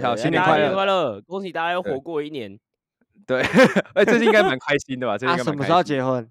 [0.00, 0.72] 好，新年快乐！
[0.74, 1.20] 快乐！
[1.22, 2.58] 恭喜大家又活过一年
[3.26, 3.42] 对，
[3.94, 5.18] 哎，最近应该蛮开心的吧？
[5.18, 6.30] 最近他应该蛮开什么时候心结婚？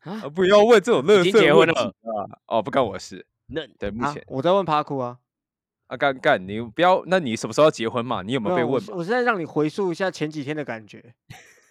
[0.00, 2.26] 啊啊，不要问这种乐已经色问题结婚了啊！
[2.48, 3.24] 哦，不干我事。
[3.46, 5.18] 那对，目啊前，我在问帕库啊。
[5.86, 8.22] 啊，干干，你不要，那你什么时候要结婚嘛？
[8.22, 8.82] 你有没有被问？
[8.88, 11.14] 我是在让你回溯一下前几天的感觉。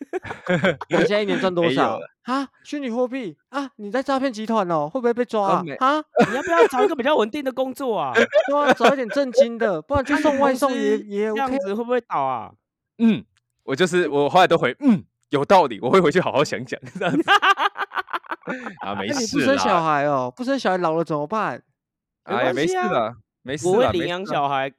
[0.89, 2.47] 你现在一年赚多少了啊？
[2.63, 3.69] 虚拟货币啊？
[3.77, 4.89] 你在诈骗集团哦？
[4.89, 5.63] 会不会被抓啊？
[5.79, 6.03] 啊？
[6.29, 8.13] 你要不要找一个比较稳定的工作啊？
[8.15, 11.51] 对啊，找一点正经的，不然去送外送也司也这样。
[11.59, 12.51] 子会不会倒啊？
[12.97, 13.23] 嗯，
[13.63, 17.23] 我就是我后来都回，嗯，有道理，我会回去好好想想这样子。
[18.81, 20.31] 啊，没那你事不生小，孩哦？
[20.35, 21.61] 不生小孩老了怎么办？
[22.23, 24.71] 哎呀，没事啦，没事啦，我会领养小孩，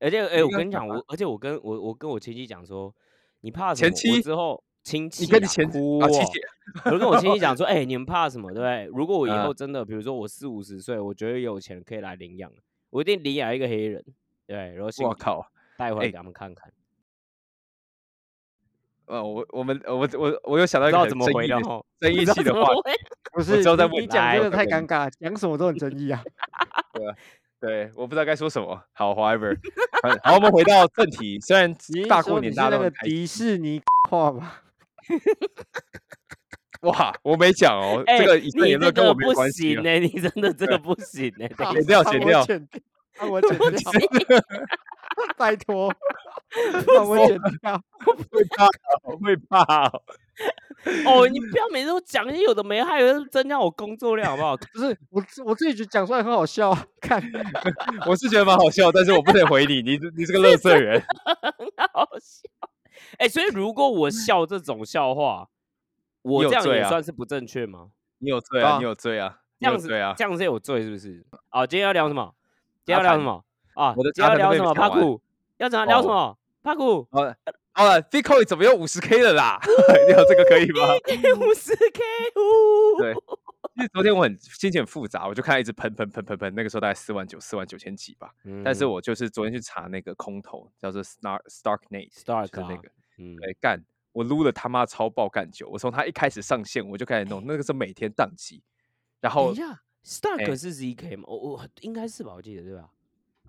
[0.00, 2.94] 而且哎、我跟你讲，我而且我跟我我跟我亲戚讲说，
[3.40, 3.88] 你怕什么？
[3.88, 6.40] 我前妻之后亲戚啊你跟你前哭啊，琪哦姐，
[6.86, 8.48] 我就跟我亲戚讲说， 哎、你们怕什么？
[8.52, 8.84] 对不对？
[8.86, 12.50] 如果我以嗯后真的，比如说我四五十岁，我觉得有钱可以来领养，
[12.90, 14.04] 我一定领养一个黑人，
[14.46, 15.46] 对，然后我靠，哎
[15.78, 16.72] 带回来给他们看看，
[19.06, 22.68] 呃，我我们呃我我我有想到一个怎么回的哈，争议性的话
[23.32, 23.58] 不是你
[24.00, 26.22] 你讲这来个太尴尬，讲什么都很争议啊。
[26.92, 27.04] 对，
[27.94, 28.80] 我不知道该说什么。
[28.92, 29.56] 好，however，
[30.22, 31.40] 好，我们回到正题。
[31.40, 31.74] 虽然
[32.08, 34.62] 大过年大家都很开心，迪士尼 话吧？
[36.82, 39.82] 哇，我没讲哦，欸、这个以上你言论跟我没关系哦。
[39.82, 42.80] 行呢、你真的这个不行呢、剪掉剪掉剪掉，
[43.18, 43.68] 帮我剪掉，
[45.36, 45.92] 拜托，
[46.96, 47.80] 帮我剪掉。
[48.30, 50.02] 会怕哦，会怕哦。
[51.06, 54.56] 哦，你不要每次都讲一些有的没害的，增加我工作量好不好？
[54.72, 57.22] 不是我我自己觉得讲出来很好笑啊，看
[58.06, 61.02] 我是觉得蛮好笑，但是我不能回你，你你是个乐色人。
[61.24, 62.48] 很好笑。
[63.18, 65.48] 哎、所以如果我笑这种笑话，
[66.22, 67.88] 我有这样也算是不正确吗？
[68.18, 70.14] 你有罪啊，你有罪啊，你这样子，啊。
[70.16, 71.24] 这样子有罪是不是？
[71.50, 72.34] 哦，今天要聊什么？
[72.84, 73.44] 今天要聊什么？
[73.78, 74.74] 啊，我的今天要阿谭都聊什么？
[74.74, 75.22] 帕库
[75.58, 76.38] 要怎么聊什哦么？
[76.64, 77.36] 帕库好了，
[77.70, 79.60] 好了，Bitcoin 怎么有五十 K 了啦？
[80.08, 80.82] 聊这个可以吗？
[81.46, 82.02] 五十 K
[82.34, 83.12] 五，对，
[83.76, 88.32] 因为昨天我很心情很复杂，我就看它一直喷喷喷喷喷，那个时候大概四万九、四万九千几吧。
[88.64, 92.88] 但是嗯我就是昨天去查那个空头，叫做 Star Starknet，Stark 那啊个，
[93.18, 93.80] 嗯，对，干，
[94.10, 98.60] 我撸了他妈超爆干久，我从他一开始上线我就开始弄，那个时候每天宕机，
[99.20, 101.24] 然后等一下，Stark 哎是 ZK 吗？
[101.28, 102.90] 我我应该是吧，我记得对吧？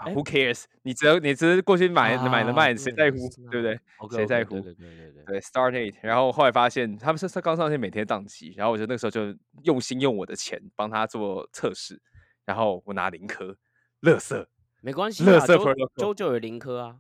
[0.06, 0.64] Who cares？
[0.84, 3.42] 你只要你只是过去买买了啊卖，谁在乎是？
[3.50, 3.80] 对不对
[4.18, 5.24] 谁在乎对对对对对。
[5.26, 12.02] 对，Starknet，然后后来发现他们是是刚上线，每天宕机，然后我就那个时候就用心用我的钱帮他做测试，
[12.46, 13.56] 然后我拿零颗，
[14.00, 14.48] 乐色，
[14.82, 16.96] 没关系啊，垃圾九 protocol 九九有零颗啊，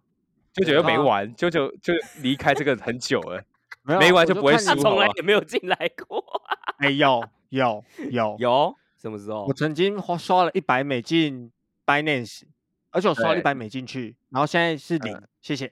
[0.54, 3.44] 九九又没啊玩，九九就离开这个很久了。
[3.82, 6.24] 没有没完就不会看你他从来也没有进来过。
[6.80, 9.54] 哎，有有有有什么时候我？
[9.54, 11.52] 曾经花刷了一百美金
[11.86, 12.42] Binance，
[12.92, 15.72] 而且我刷了一百美金去，然后现在是零，谢谢。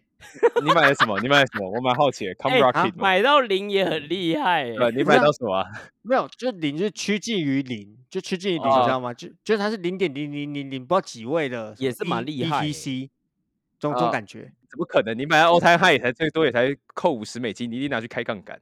[0.64, 1.20] 你买了什么？
[1.20, 1.70] 你买了什么？
[1.70, 2.94] 我蛮好奇的，Come 哎 Rocket？
[2.96, 4.76] 买到零也很厉害欸。
[4.76, 5.66] 对，你买到什么啊？
[6.02, 9.14] 没有，就零就是趋近于零，就趋近于零，你哦知道吗？
[9.14, 13.10] 就就是它是零点零零零零，不知道几位的，也是蛮厉害欸 ETC，
[13.80, 14.52] 这种感觉。
[14.70, 15.18] 怎么可能？
[15.18, 18.60] 你买到 All Time High 也才最多也才扣五十美金，你一定拿去开杠杆，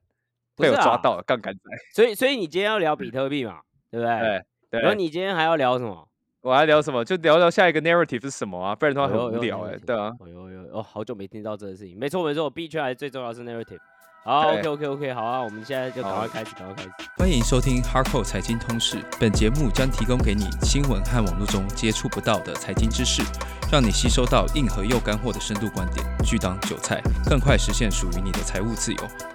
[0.57, 1.61] 被我抓到了杠杆仔。
[1.93, 4.19] 所以所以你今天要聊比特币嘛，对不对？
[4.19, 4.81] 对 对。
[4.81, 6.07] 然后你今天还要聊什么？
[6.45, 7.03] 我还聊什么？
[7.03, 8.75] 就聊聊下一个 narrative 是什么啊？
[8.75, 11.97] 不然的话很无聊哎、对啊，哦有有哦，好久没听到这个事情。
[11.97, 13.79] 没错没错，，B 圈还是最重要的是 narrative。
[14.23, 16.89] 好，OK OK OK，好啊，我们现在就赶快开始，赶快开始。
[17.17, 19.03] 欢迎收听 Hardcore 财经通识。
[19.19, 23.23] 本节目将提供给你新闻和网络中接触不到的财经知识，
[23.71, 29.34] 让你吸收到硬核又干货的深度观点，拒当韭菜，更快实现属于你的财务自由。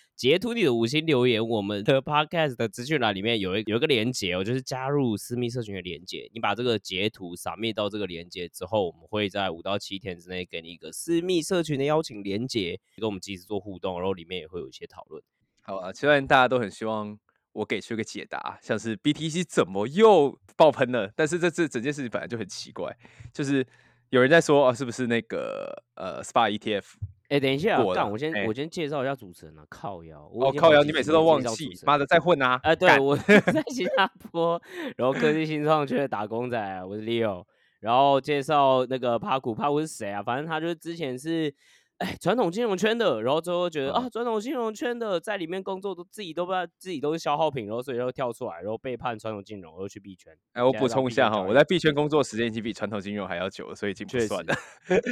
[0.21, 6.29] 截图你的五星留言，我们的 podcast 的资讯栏里面有一有一个连接哦，就是加入私密社群的连接。
[6.31, 15.23] 你把这个截图扫灭到这个连接之后，我们会在五到七天之内给你一个私密社群的邀请连接，跟我们及时做互动，然后里面也会有一些讨论。
[15.63, 17.17] 好啊，虽然大家都很希望
[17.53, 22.95] 我给出一个解答，像是 BTC 怎么又爆喷了，但是这这整件事情本来就很奇怪，
[23.33, 23.65] 就是
[24.11, 26.83] 有人在说啊，是不是那个呃 SPA ETF？
[27.31, 32.59] 哎，等一下，干，过了我先、哎我先介绍一下主持人啊，靠腰，我哦靠腰，你每次都忘记妈的再混啊！
[32.61, 33.15] 哎，对，我
[33.47, 34.61] 在新加坡，
[34.97, 37.45] 然后科技新创圈的打工仔啊，我是 Leo，
[37.79, 40.21] 然后介绍那个帕古，帕古是谁啊？
[40.21, 41.53] 反正他就是之前是
[42.01, 50.35] 哎，传统金融圈的，然后最后觉得嗯啊，传统金融圈的在里面工作都自己都不知道自己都是消耗品，然后所以又跳出来，然后背叛传统金融，然后去币圈。
[50.53, 54.55] 哎，我补充一下哈，我在币圈工作时间已经比传统金融还要久了，所以已经不算了。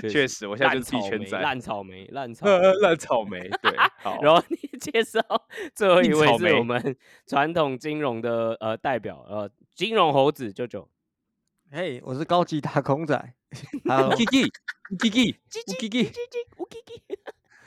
[0.10, 2.74] 确实，我现在就是币圈仔，烂草莓，烂 草莓。
[2.82, 3.40] 烂草莓。
[3.62, 3.72] 对，
[4.02, 5.22] 好，然后你介绍
[5.76, 6.96] 最后一位是我们
[7.28, 10.90] 传统金融的呃代表，呃，金融猴子舅舅。
[11.72, 13.16] 嘿，我是高级打工仔。
[13.88, 14.52] Hello，Kiki
[14.98, 16.74] Kiki 叽叽 Kiki，叽叽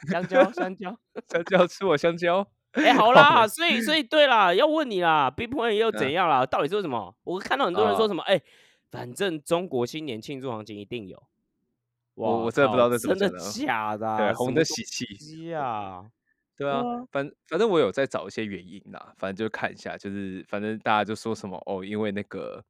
[0.03, 0.99] 叽，香蕉 香蕉。
[1.29, 2.45] 香蕉吃我香蕉。
[2.73, 6.45] 哎、好啦，所以所以对啦，要问你啦，Bitcoin 又怎嗯样啦？
[6.45, 7.15] 到底是为什么？
[7.23, 8.43] 我看到很多人说啊什么，哎、
[8.91, 11.17] 反正中国新年庆祝行情一定有。
[12.15, 14.17] 哇我我真的不知道靠这怎么真的假的、啊？
[14.19, 15.07] 对，红的喜气。
[15.15, 16.05] 西啊！
[16.57, 22.65] 对啊对啊，反反正我有在找一些原因啦，反正就看一下，就是反正大家就说什么哦，因为那个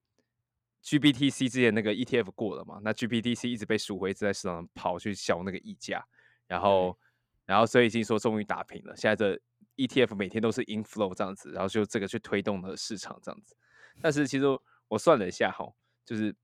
[0.84, 6.04] GBTC 之前那个 ETF 过了嘛，那 GBTC 一直被赎回，一直在市场上跑去消那个溢价，
[6.46, 6.98] 然后
[7.46, 9.40] 然后所以已经说终于打平了，现在这
[9.76, 13.54] ETF 每天都是 inflow 这样子，然后就这个去推动了市场这样子，
[14.00, 14.44] 但是其实
[14.88, 15.72] 我算了一下哈，
[16.04, 16.34] 就是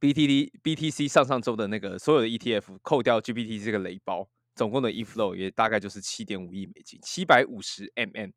[0.00, 8.32] BTD BTC 上上周的那个所有的 ETF 扣掉 GBTC 这个雷包，总共的 inflow 也大概就是七点五亿美金，七百五十 mm，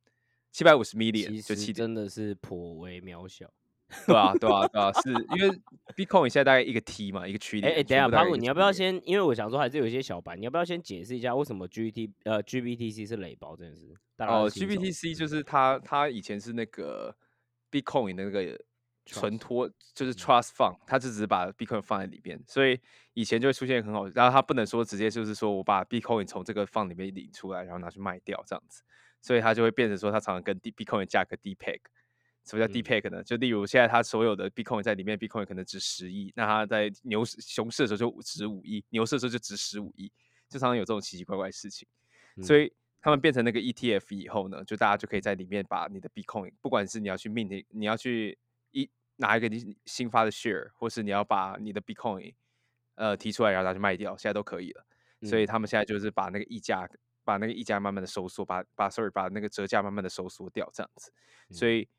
[0.51, 3.51] 七百五十 million 就实七，真的是颇为渺小。
[4.07, 5.55] 对啊对啊对啊，是因为
[5.95, 8.99] Bitcoin 现在大概一个 T 嘛，一个区哎、等一下，潘古，全部大概一个你要不要先？
[9.05, 13.95] 因为我想说还是有一些小白，你要不要先解释一下为什么 GT 呃 GBTC 是雷包这件事？
[14.17, 17.15] 哦是新手，GBTC 就是它，它以前是那个
[17.69, 18.59] Bitcoin 的那个
[19.05, 22.79] 存托，就是嗯 Trust Fund，它就只是把 Bitcoin 放在里面，所以
[23.13, 28.81] 以前就会出现很好，然后它不能说直接就是说我把 Bitcoin 从这个 Fund 里面领出来，然后拿去卖掉这样子，
[29.21, 31.79] 所以它就会变成说它常常跟 Bitcoin 的价格 DPEG。
[32.45, 33.23] 什么叫嗯 DPEG 呢？
[33.23, 40.11] 就例如现在它所有的 Bitcoin 在里面，Bitcoin 可能值十亿，那它在牛市熊市的时候就值五亿，牛市的时候就值十五亿，
[40.49, 41.87] 就常常有这种奇奇怪怪的事情。
[42.41, 48.37] 所嗯以他们变成那个 ETF 以后呢，就大家就可以在里面把你的 Bitcoin，不管是你要去 mint，你要去
[48.71, 52.33] 一拿一个你新发的 share，或是你要把你的 Bitcoin
[52.95, 54.85] 呃提出来然后拿去卖掉，现在都可以了。
[55.23, 56.89] 所以嗯他们现在就是把那个溢价，
[57.23, 61.11] 把那个溢价慢慢的收缩，把把 sorry 把那个折价慢慢的收缩掉，这样子。
[61.49, 61.89] 所嗯以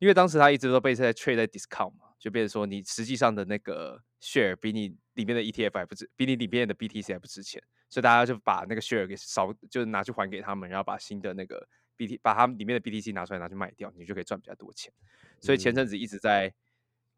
[0.00, 12.90] 因为当时它一直都被在 trade 在 discount 嘛，就变成说你实际上的那个 share 比你里面的 ETF 还不值，比你里面的 BTC 还不值钱，所以大家就把那个 share 给少，就是拿去还给他们，然后把新的那个 BT 把他们里面的
[12.90, 14.90] BTC 拿出来拿去卖掉，你就可以赚比较多钱。
[15.38, 16.52] 所以前嗯阵子一直在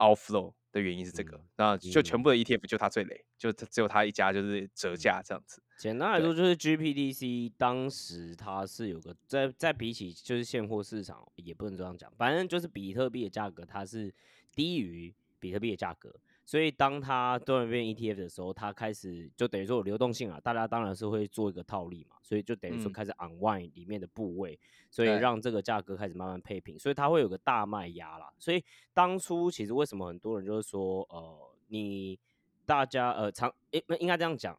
[0.02, 5.62] outflow 的原因是这个，嗯那就全嗯部的 ETF 就它最雷，就它只有它一家就是折价这样子。
[5.78, 14.14] 简单来说，就是 GPDC 当时它是有个在在比起就是现货市场，也不能这样讲，反正就是比特币的价格它是
[14.54, 24.58] 低于比特币的价格，所以当它突然变 ETF 的时候，它开始就等于说有流动性啊，大家当然是会做一个套利嘛，所以就等于说嗯开始 unwind 里面的部位，
[24.90, 28.32] 所以让这个价格开始慢慢配平，所以它会有个大卖压啦。
[28.38, 28.62] 所以
[28.92, 32.18] 当初其实为什么很多人就是说，呃，你
[32.66, 34.58] 大家呃常诶应该这样讲。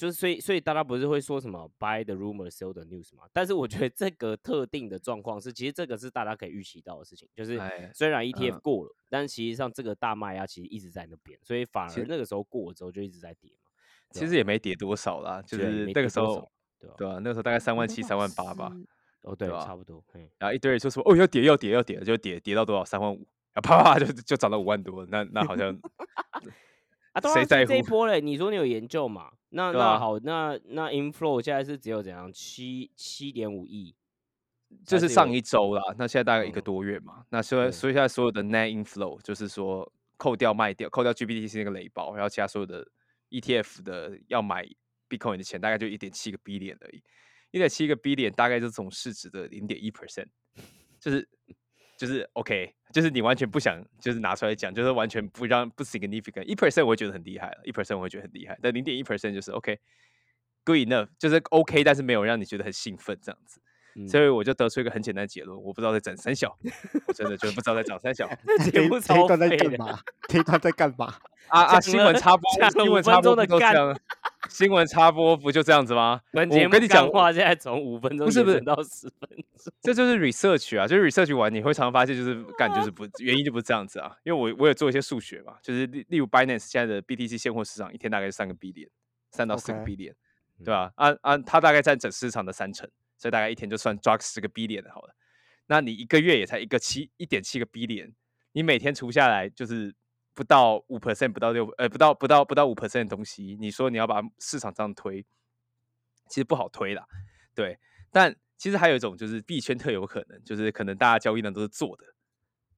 [0.00, 3.24] 就是所以所以大家不是会说什么 buy the rumor sell the news 嘛？
[3.34, 13.70] 但是我觉得这个特定的状况是，其实这个是大家可以预期到的事情，就是哎虽然 ETF 嗯过了，但实际上这个大卖压其实一直在那边，所以反而那个时候过了之后就一直在跌嘛。
[14.12, 16.94] 其实也没跌多少啦，就是那个时候对吧？
[16.96, 18.72] 对啊，那个时候大概三万七、 三万八吧。
[19.22, 20.02] 哦，对，差不多。
[20.12, 23.16] 嘿，然后一堆人说什么哦要跌要跌要跌，就跌跌到多少三万五，
[23.52, 25.78] 然后啪啪啪就就涨到五万多，那那好像
[27.12, 28.20] 啊，当然谁在乎这一波嘞？
[28.20, 29.32] 你说你有研究嘛？
[29.50, 33.96] 那啊那好，那那 inflow 现在是只有怎样七七点五亿，
[34.70, 42.86] 还有这是上一周啦，那现在大概一个嗯多月嘛，那所以对所以现在所有的 net inflow 就是说扣掉卖掉扣掉 GBTC 那个雷包，然后其他所有的
[43.30, 44.64] ETF 的要买
[45.08, 47.02] Bitcoin 的钱大概就一点七个 billion 而已，
[47.50, 50.28] 一点七个 billion 大概就是总市值的零点一 percent，
[51.00, 51.28] 就是
[52.00, 63.60] 就是 OK，就是你完全不想就是拿出来讲，就是完全不让不 significant，一 percent 我会觉得很厉害了，一 percent 我会觉得很厉害，但零点一 percent 就是 OK，good、enough，就是 OK，但是没有让你觉得很兴奋这样子。
[63.94, 66.56] 嗯所以我就得出一个很简单的结论，我不知道在整三小，
[67.06, 68.28] 我真的就不知道在整三小。
[68.64, 69.60] 这这在。
[69.60, 69.98] 干嘛？
[70.28, 71.14] 这一段在干嘛？
[71.48, 71.80] 啊啊！
[71.80, 74.00] 新闻插播，新闻插播钟的干不都这样？
[74.48, 76.20] 新闻插播不就这样子吗？
[76.32, 79.72] 我跟你讲，话现在从五分钟不是不是到十分钟。
[79.82, 84.16] 这就是 research 啊，就是 research 完你会常常发现，就是干就是不原因就不是这样子啊。
[84.22, 88.88] 因为我我有做一些数学嘛，就是例例如 Binance 现在的 BTC 现货市场一天大概是三个 billion，
[89.32, 90.14] 三到四个 billion，
[90.64, 90.92] 对吧？
[90.94, 92.88] 按按它大概占整市场的三成，
[93.20, 95.14] 所以大概一天就算抓十个 billion 好了。
[95.66, 98.14] 那你一个月也才一个七一点七个 billion，
[98.52, 99.94] 你每天除下来就是
[100.34, 105.24] 不到五 percent，不到六呃不到不到不到五 percent 的东西，你说你要把市场这样推，
[106.28, 107.04] 其实不好推啦。
[107.54, 107.78] 对，
[108.10, 112.04] 但其实还有一种就是币圈特有可能，就是可能大家交易量都是做的，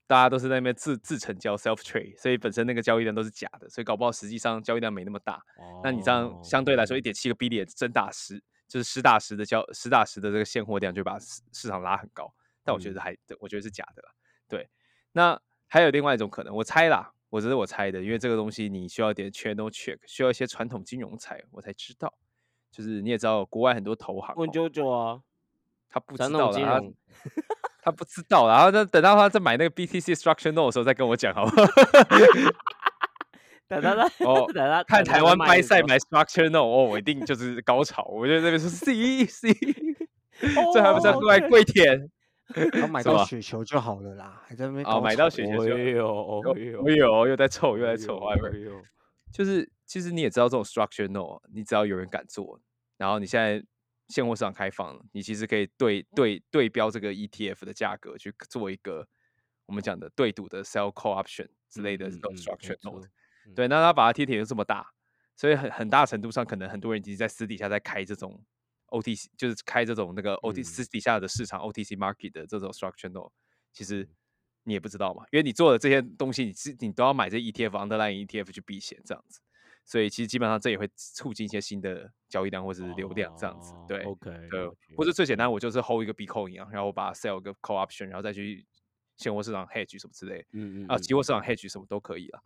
[0.07, 5.43] 大家都是在那边自自成交 self trade，所以本身那个交易量都是假的，所以搞不好实际上交易量没那么大。
[5.83, 12.33] 那你这样相对来说一点七个 billion 真大实，就是实打实的交实打实的这个现货量就把市市场拉很高，
[12.65, 14.09] 但我觉得还我觉得是假的啦。
[14.49, 14.71] 对，
[15.13, 15.39] 那
[15.69, 22.15] 还有另外一种可能，我猜啦，我这是我猜的，因为这个东西你需要一点 channel check，需要一些传统金融才我才知道，
[22.71, 25.21] 就是你也知道国外很多投行哦，问九九啊，
[25.91, 26.81] 他不知道啦，
[27.85, 31.67] 他不知道啦，然后等等到他在买那个 BTC structure note 的时候再跟我讲好不好？
[34.25, 34.47] 哦
[34.87, 39.53] 看台湾掰掰赛买 structure note，哦，我一定就是高潮，我觉得那边是 C C，
[40.73, 42.11] 这还不是要过来跪舔？
[42.73, 48.59] 然后买到雪球就好了啦，还在那边哦，高买到雪球就有哦哦哟哦哟，又在凑又在凑哦，whatever。
[48.59, 48.83] 哟
[49.33, 52.61] 就是其实你也知道这种 structure note，你只要有人敢做，
[52.99, 53.65] 然后你现在
[54.09, 59.07] 现货市场开放了，你其实可以对对对标这个 ETF 的价格去做一个
[59.65, 63.03] 我们讲的对赌的 sell call option 之类的这种嗯嗯嗯
[63.55, 64.87] 对，那他把它贴贴又这么大，
[65.37, 68.45] 所以很很大程度上可能很多人已经在私底下在开这种
[68.89, 73.33] OTC，就是开这种那个 OT 嗯私底下的市场 OTC market 的这种 structure note，
[73.73, 74.09] 其嗯实
[74.65, 79.41] 你也不知道嘛，因为你做的这些东西，你是你都要买这 ETF underlying ETF 去避险这样子，
[79.85, 84.03] 所以其实基本上这也会促进一些新的交易量或者是流量这样子，哦对。
[84.05, 88.65] ，OK，对了，解或者最简单，我就是 hold 一个 Bitcoin 一样，然后我把它 sell 个 call option，然后再去
[89.17, 92.41] 现货市场 hedge 什么之类嗯嗯啊期货市场 hedge 什么都可以了。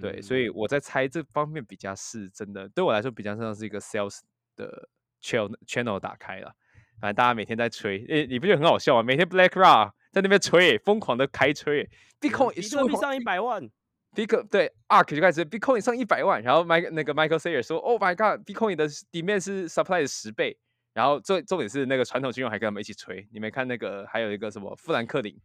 [0.00, 4.20] 对，所以嗯我在猜这方面比较是真的，对我来说比较像是一个 sales
[4.56, 4.88] 的
[5.22, 6.52] channel channel 打开了。
[7.00, 9.02] 反正大家每天在吹，诶，你不觉得很好笑吗？
[9.02, 11.88] 每天 BlackRock 在那边吹，疯狂的开吹
[12.20, 13.66] ，Bitcoin 比是会黄特币上一百万
[14.14, 19.66] ，Bitcoin 对 ARK 就开始 Bitcoin 上一百万，然后 Mike 那个 Michael Sayer 说，Oh my God，Bitcoin 的 demand 是
[19.66, 20.58] supply 的十倍，
[20.92, 23.26] 然后重重点是那个传统金融还跟他们一起吹。
[23.32, 25.40] 你们看那个还有一个什么富兰克林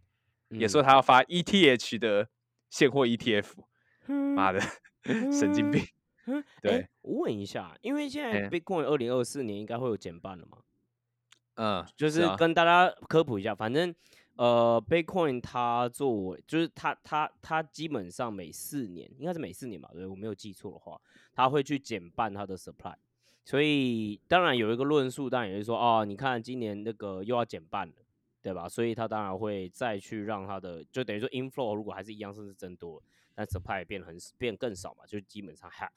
[0.50, 2.28] 也说嗯他要发 ETH 的
[2.70, 3.46] 现货 ETF，
[4.14, 4.60] 妈的
[5.32, 5.84] 神经病。
[6.28, 6.44] 嗯。
[6.62, 10.58] 对诶我问一下，因为现在哎 Bitcoin 二零二四年应该会有减半了嘛？
[11.56, 13.94] 嗯，就是啊跟大家科普一下，反正
[14.36, 21.00] 呃，Bitcoin 它作为就是它它它基本上每四年应该是每四年吧，对我没有记错的话，
[21.34, 22.96] 它会去减半它的 supply。
[23.46, 27.94] 所以当然有一个论述，当然也是说哦，你看今年那个又要减半了，
[28.42, 28.68] 对吧？
[28.68, 33.04] 所以它当然会再去让它的就等于说 inflow 如果还是一样，甚至增多了，
[33.36, 35.90] 但 supply 变很变更少嘛，就基本上 half，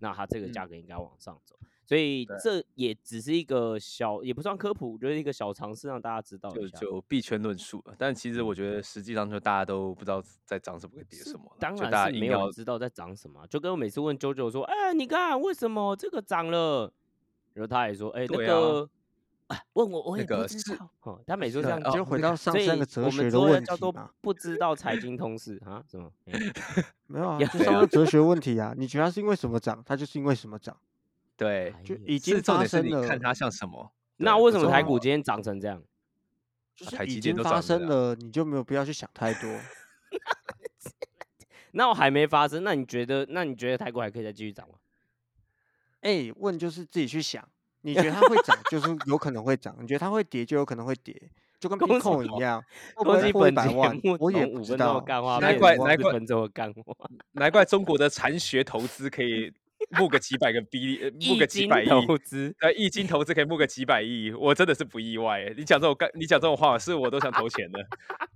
[0.00, 1.58] 那它这个价嗯格应该往上走。
[1.84, 6.78] 所以这也只是一个小，也不算科普，就是一个小尝试，让大家知道就一下。
[6.78, 7.94] 就币圈论述了。
[7.98, 16.92] 但其实我觉得实际上就大家都不知道在涨什么跟跌什么，当然是没有大家硬要人知道在涨什么啊，就跟我每次问九九说，哎，你看为什么这个涨了？
[17.52, 18.88] 然后他也说，哎，那个，
[19.52, 20.88] 哎，问我我那也不个是知道。
[21.02, 24.10] 哦，他每次都这样讲，就回到上所以次那个哲我们之学的问后要叫做。
[24.20, 25.82] 不知道财经通识啊？
[25.90, 26.10] 什么？
[26.26, 26.32] 哎
[27.06, 30.76] 没有啊，呀就上个哲学问题啊，你觉得它是因为什么涨，它就是因为什么涨，
[31.36, 33.06] 对，就已经发生了。
[33.06, 33.92] 看它像什么。
[34.16, 35.82] 那为什么台股今天涨成这样？
[36.74, 39.60] 就是已经发生了，你就没有必要去想太多。
[41.72, 43.26] 那我还没发生，那你觉得？
[43.30, 44.74] 那你觉得台股还可以再继续涨吗？
[46.00, 47.48] 哎、问就是自己去想，
[47.82, 51.14] 你觉得它会涨，就是有可能会涨；你觉得它会跌，就有可能会跌，
[51.60, 52.62] 就跟恭喜 Bitcoin 我一样，
[52.94, 55.04] 会不恭喜会破一本节百万目，我也不知道。
[55.40, 56.12] 难变怪难怪
[57.32, 59.52] 难怪中国的禅学投资可以
[59.90, 62.54] 募个几百个比，呃募个几百亿，投资。
[62.60, 65.54] 呃，一金投资可以募个几百亿，我真的是不意外耶。
[65.56, 67.78] 你讲这种干，你讲这种话，是我都想投钱的，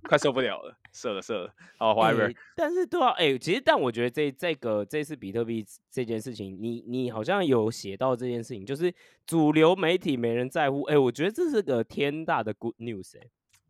[0.07, 1.53] 快受不了了，射了射了。
[1.77, 8.93] 好，whatever，、欸但是对啊，哎、其实但我觉得这这个这次比特币这件事情，你你好像有写到这件事情，就是
[9.25, 10.83] 主流媒体没人在乎。
[10.83, 13.27] 哎、我觉得这是个天大的 good news 哎、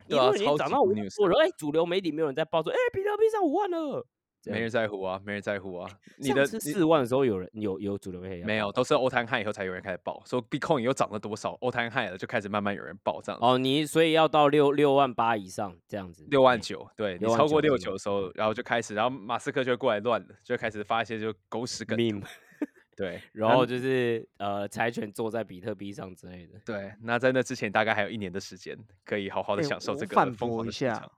[0.08, 5.90] 对啊因为已经涨到五万了，哎、主流媒体没有人在报说，哎、比特币上五万了，这没人在乎啊，没人在乎啊。
[6.16, 13.38] 你的四万的时候有人有有主流媒体在没有，都是欧摊汉以后才有人开始报，说 Bitcoin 又涨了多少，欧摊汉了就开始慢慢有人报这样。
[13.42, 21.98] 哦，你所以要到六六万八以上这样子，六万哎九，对你超过六9九的时候，然后就开始，然后马斯克就会过来乱了，就会开始发一些就狗屎梗
[22.96, 26.58] 对， 然后就是呃柴犬坐在比特币上之类的。
[26.64, 31.10] 对，那在那之前大概还有一年的时间，可以好好的哎享受这个疯驳一狂的市场下。，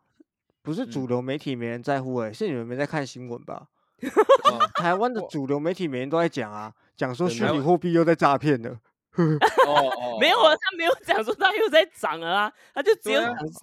[0.63, 3.67] 不是嗯主流媒体没人在乎、哎、是你们没在看新闻吧？
[4.51, 8.79] 哦台湾的主流媒体每天都在讲啊，讲说虚拟货币又在诈骗了。
[9.19, 13.21] 哦哦没有啊，他没有讲说他又在涨了啊，他就只有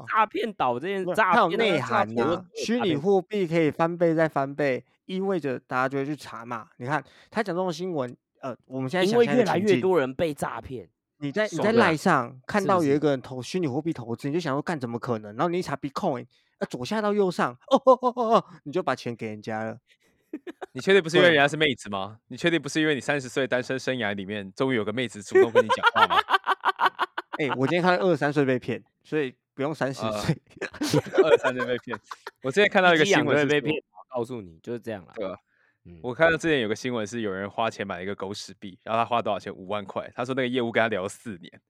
[0.07, 6.67] 诈骗岛这件诈它有骗内涵呐、呐、虚拟货币可以翻倍再翻倍，意味着大家就会去查嘛。
[6.77, 7.01] 你看
[7.31, 10.87] 他讲这种新闻，呃，我们现在因想为越来越多人被诈骗，
[11.19, 15.33] 你在你在赖上看到有一个人投虚拟货币投资，你就想说干怎么可能？
[15.37, 16.25] 然后你一查 Bitcoin，
[16.59, 19.79] 啊左下到右上，哦哦哦哦哦，你就把钱给人家了。
[20.73, 22.19] 你确定不是因为人家是妹子吗？
[22.27, 26.17] 你确定不是因为你三十岁单身生涯里面终于有个妹子主动跟你讲话吗？
[27.39, 30.41] 哎、我今天看到二十三岁被骗，所以不用三十呃岁。
[31.23, 31.97] 二十三岁被骗。
[32.43, 33.73] 我之前看到一个新闻是被骗，
[34.09, 35.13] 告诉你就是这样啦。
[35.15, 35.27] 对
[36.01, 39.53] 我看到之前有个新闻是有人花钱买了一个狗屎币，然后他花多少钱？
[39.53, 40.11] 五万块。
[40.13, 41.61] 他说那个业务跟他聊了四年，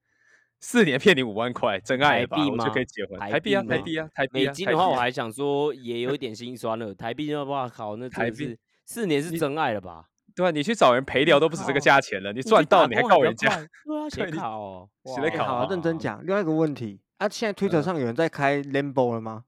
[0.60, 2.38] 四年骗你五万块，真爱吧？
[2.40, 3.20] 我就可以吗结婚。
[3.20, 4.50] 台台币啊，台币啊，台币啊。
[4.50, 6.94] 美金的话，我还想说也有一点心酸了。
[6.94, 10.06] 台币的话，哇靠，那 台币四年是真爱了吧？
[10.36, 16.26] 对啊，你去找人赔聊都不止这个靠价钱了，你赚到你还告人家，快，对啊， 写对你卡哦， 写考好，认真哇，讲。
[16.26, 19.44] 另外一个问题啊，现在推特嗯上有人在开 Lambo 了吗？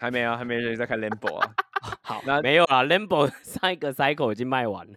[0.00, 1.50] 还没啊，还没人在开 Lambo 啊。
[2.02, 4.92] 好，那没有啊，Lambo 上一个 cycle 已经卖完了，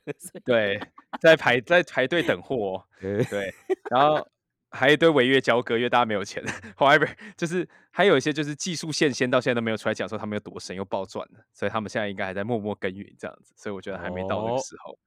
[0.45, 0.79] 对，
[1.21, 3.53] 在排在排队等货对，
[3.89, 4.27] 然后
[4.71, 6.43] 还有一堆违约交割，因为大家没有钱。
[6.77, 14.97] However，就是还有一些就是技术线先到现在都没有出来讲说他们有多神又暴赚的，所以他们现在应该还在默默耕耘这样子，所以我觉得还没到那个哦时候。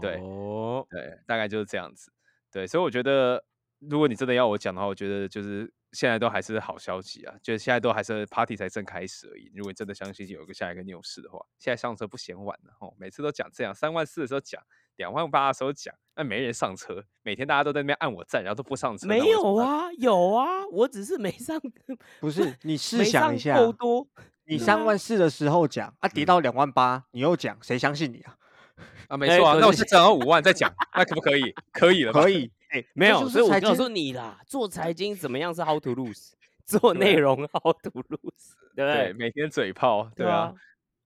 [0.00, 2.12] 对哦，对，大概就是这样子。
[2.52, 3.42] 对，所以我觉得，
[3.78, 9.50] 如果你真的要我讲的话，我觉得就是现在都还是好消息啊，就是现在都还是 party 才正开始而已。
[9.54, 12.92] 如果你真的相信有一个下一个牛市的话，现在上车不嫌晚了哦。
[12.98, 14.62] 每次都讲这样，三万四的时候讲，
[15.00, 19.30] 两万八的时候讲，那没人上车，每天大家都在那边按我赞，然后都不上车，那没。
[19.30, 21.58] 有啊，有啊，我只是没上，
[22.20, 24.06] 不是，你试想一下，够多，
[24.44, 28.36] 你三万四的时候讲啊，跌嗯到两万八，你又讲，谁相信你啊？
[29.08, 31.54] 啊，没错啊，那我现在涨到五万再讲，那可不可以？
[31.72, 32.12] 可以了？
[32.12, 36.32] 可以，哎，没有，这就是所以我告诉你啦，做财经怎么样是 how to lose，
[36.66, 39.12] 做内容 how to lose，对不对，对？
[39.14, 40.52] 每天嘴炮，对啊。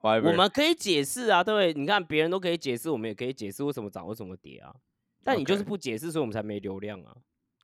[0.04, 1.72] 我们可以解释啊，对不对？
[1.72, 4.74] 你看别人都可以解释，我们也可以解释为什么涨，为什么跌啊。
[5.22, 7.16] 但你就是不解释，所以我们才没流量啊。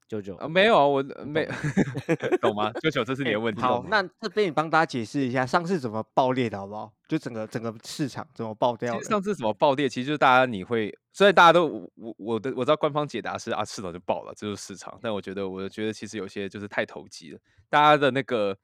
[0.09, 1.47] 九九啊，没有啊，我没
[2.43, 2.73] 懂吗？
[2.81, 3.61] 九九，这是你哎的问题。
[3.61, 6.93] 好那这边你帮大家解释一下，上次怎么爆裂的好不好？
[7.07, 9.11] 就整个整个市场怎么爆掉的其实？
[9.11, 18.59] 上次怎么爆裂，其实就是大家你会，虽然大家都我我我的我知道官方解答是啊市场就爆了，这就是市场，但我觉得我觉得其实有些就是太投机了，大家的那个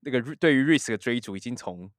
[0.00, 1.90] 那个对于 risk 的追逐已经从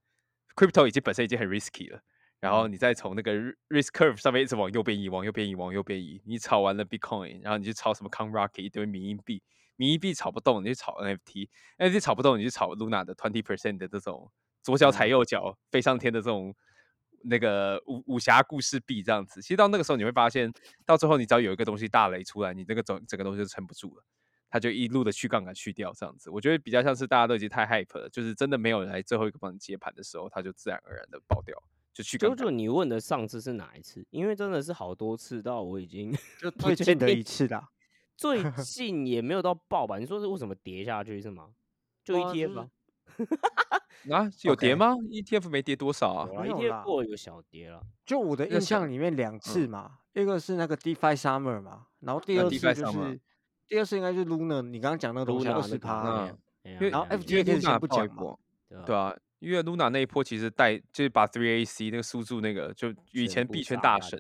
[0.56, 2.02] crypto 已经本身已经很 risky 了。
[2.40, 6.22] 然后你再从那个 ri- risk curve 上面一直往右边移，往右边移，往右边移。
[6.26, 9.42] 你炒完了 Bitcoin，然后你去炒什么 Con Rocket 一堆民营币，
[9.78, 14.30] 民营币炒不动，你去炒 NFT，NFT 炒不动，你去炒 Luna 的 twenty percent 的这种
[14.62, 16.54] 左脚踩嗯右脚飞上天的这种
[17.24, 19.42] 那个武武侠故事币这样子。
[19.42, 20.52] 其实到那个时候你会发现，
[20.86, 24.04] 到最后你只要有一个东西大雷出来，你这个整整个东西就撑不住了。
[24.54, 31.58] 它就一路的去杠杆去掉这样子，我觉得比较像是大家都已经太 hype 了，就是真的没有人来最后一个帮你接盘的时候，他就自然而然的爆掉，
[31.92, 32.38] 就去杠杆。
[32.38, 34.06] 九九，你问的上次是哪一次？
[34.12, 37.68] 因为真的是好多次到我已经 就最近的一次啦。
[38.16, 39.98] 最 近也没有到爆吧？
[39.98, 41.50] 你说是为什么跌下去是吗？
[42.04, 46.40] 就哇 ETF 就是啊，啊， 有跌吗？ETF 没跌多少啊有？
[46.40, 47.82] 啊没有，ETF 过有小跌了。
[48.06, 53.20] 就我的印象里面两次嘛，一个是那个 DeFi Summer 嘛，然后第二次就是
[53.68, 56.30] 第二次应该是 Luna，你刚刚讲那个东西 Luna 二十趴
[56.62, 64.18] 然后 FTX 不讲嘛爆一波，对对啊，因为 Luna 那一波其实带就是把 Three AC 那个苏柱那个就以前币圈大神，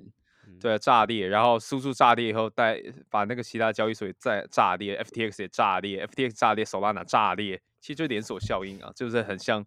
[0.47, 9.65] 嗯对啊，炸裂，然后苏柱炸裂以后带把那个其他交易所也再炸裂，FTX 也炸裂，FTX 炸裂，Solana 炸裂，其实就连锁效应啊，就是很像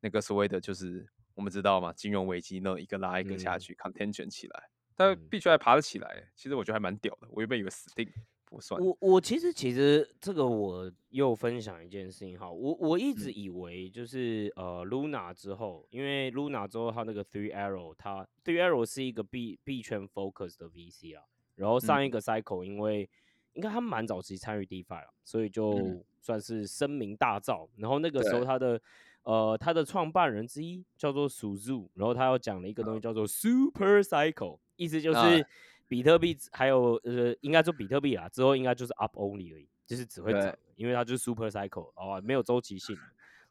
[0.00, 3.60] 那个所谓的就是我们知道嘛，金融危机那种一个拉一个下嗯。
[3.60, 4.64] 去、contention 起来，
[4.96, 5.28] 但嗯。
[5.30, 8.08] 币圈还爬得起来，其实我觉得还蛮屌的，我原本以为死定
[8.50, 13.34] 不算，我我其实其实这个我又分享一件事情哈，我我一直嗯。
[13.36, 21.18] 以为就是呃 Luna 之后，因为 Luna 之后它那个 Three Arrow，它 Three Arrow 是一个 B B 圈 focus 的 VC
[21.18, 21.24] 啊，
[21.56, 23.08] 然后上一嗯个 cycle 因为
[23.52, 28.80] 应该他蛮早期参与 DeFi 了，所以就嗯算是声名大噪，然后那个时候他的
[29.24, 35.46] 呃他的创办人之一叫做 Suzu，然后他又讲了一个东西叫做 Super Cycle，意思就啊是。
[35.88, 42.96] 比特币还有呃，应该说比特币啦，之后应该就是 up only 而已，就是只会涨，因为它就是 super cycle 哦，没有周期性。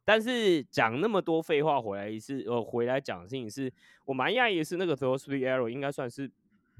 [0.05, 3.73] 但是讲那么多废话回来一次，呃，回来讲的事情是
[4.05, 6.31] 我蛮讶异的是，那个 Throw Three Arrow 应该算是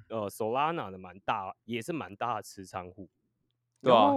[0.07, 3.09] 呃 Solana 的蛮大，也是蛮大的持仓户。
[3.81, 4.13] 对啊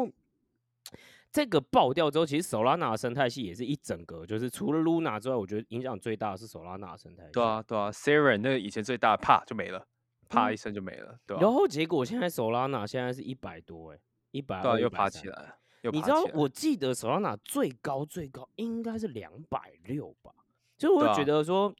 [1.32, 7.30] 这个爆掉之后，其实 Solana 的生态系也是一整个，就是除了 Luna 之外，我觉得影响最大的是 Solana 的生态系。
[7.32, 9.86] 对啊对啊，Saren 那个以前最大的啪就没了，
[10.30, 15.28] 啪嗯一声就没了，对吧、然后结果现在 Solana 现在是一百多、欸，哎，一百又爬起。
[15.28, 20.32] 来了，又你知道我记得 Solana 最高最高应该是两百六吧，
[20.78, 21.74] 所以我觉得说，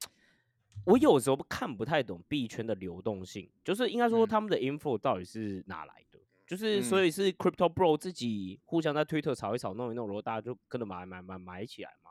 [0.85, 12.11] 我有时候看不太懂币圈的流动性，就是应该说嗯他们的 info 到底是哪来的，就是所以是 Crypto Bro 自己互相在 Twitter 炒一炒，弄一弄，然后大家就跟着买买买买起来嘛。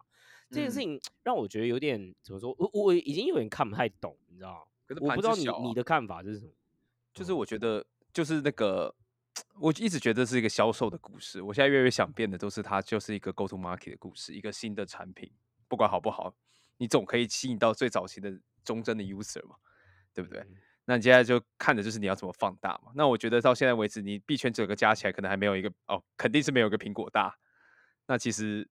[0.49, 4.61] 这件事嗯情让我觉得有点怎么说，我我已经有点看不太懂，你知道吗？
[4.89, 6.51] 可是我不知道你你的看法是什么？
[7.13, 8.93] 就是我觉得就是那个，
[9.59, 11.41] 我一直觉得是一个销售的故事。
[11.41, 15.31] 我现在越来越想变的都是它就是一个 go to market 的故事，一个新的产品，
[15.67, 16.33] 不管好不好，
[16.77, 19.55] 你总可以吸引到最早期的忠贞的 user 嘛，
[20.13, 20.41] 对不对？
[20.41, 22.91] 嗯那你现在就看的就是你要怎么放大嘛。
[22.95, 27.37] 那我觉得到现在为止，你币圈整个加起来可能还没有一个哦，肯定是没有一个苹果大。
[28.07, 28.67] 那其实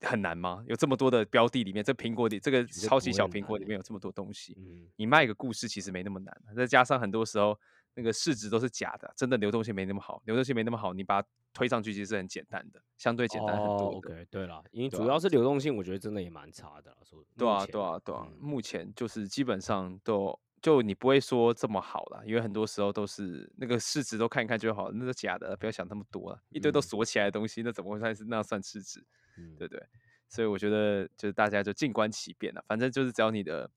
[0.00, 0.62] 很难吗？
[0.66, 7.58] 有这么多的标的里面，这苹果里这个超级小苹果里面有这么多东西，嗯，你卖一个故事其实没那么难，啊再加上很多时候
[7.94, 13.96] 那个市值都是假的，真的流动性没那么好，流动性没那么好，你把它推上去其实是很简单的，相对简单很哦多的。
[13.96, 16.96] OK，对了，因为主要是流动性，我觉得真的也蛮差的啦。
[17.02, 29.04] 说对啊，对啊，对啊，嗯目前就是基本上都就你不会说这么好了，因为很多时候都是那个市值都看一看就好，那是假的，不要想那么多了，一堆都嗯锁起来的东西，那怎么会算是那算市值？
[29.38, 29.82] 嗯对不对？
[30.28, 33.70] 所以我觉得就是大家就静观其变了，反正就是只要你的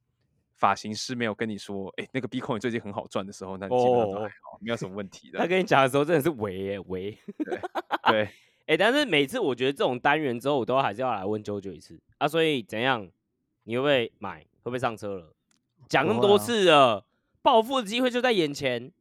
[0.55, 5.45] 发型师没有跟你说，哎，那个 Bitcoin 最近很好赚的时候，那你基本上都还哦好，没有什么问题的他。
[5.45, 7.15] 跟你讲的时候真的是喂耶喂，
[8.07, 8.29] 对，
[8.65, 12.27] 哎、 但是每次我觉得这种单元之后，我都还是要来问啾啾一次啊。
[12.27, 13.07] 所以怎样？
[13.63, 14.39] 你会不会买？
[14.39, 15.35] 会不会上车了？
[15.89, 17.03] 讲那么多次了，
[17.41, 18.91] 暴富的机会就在眼前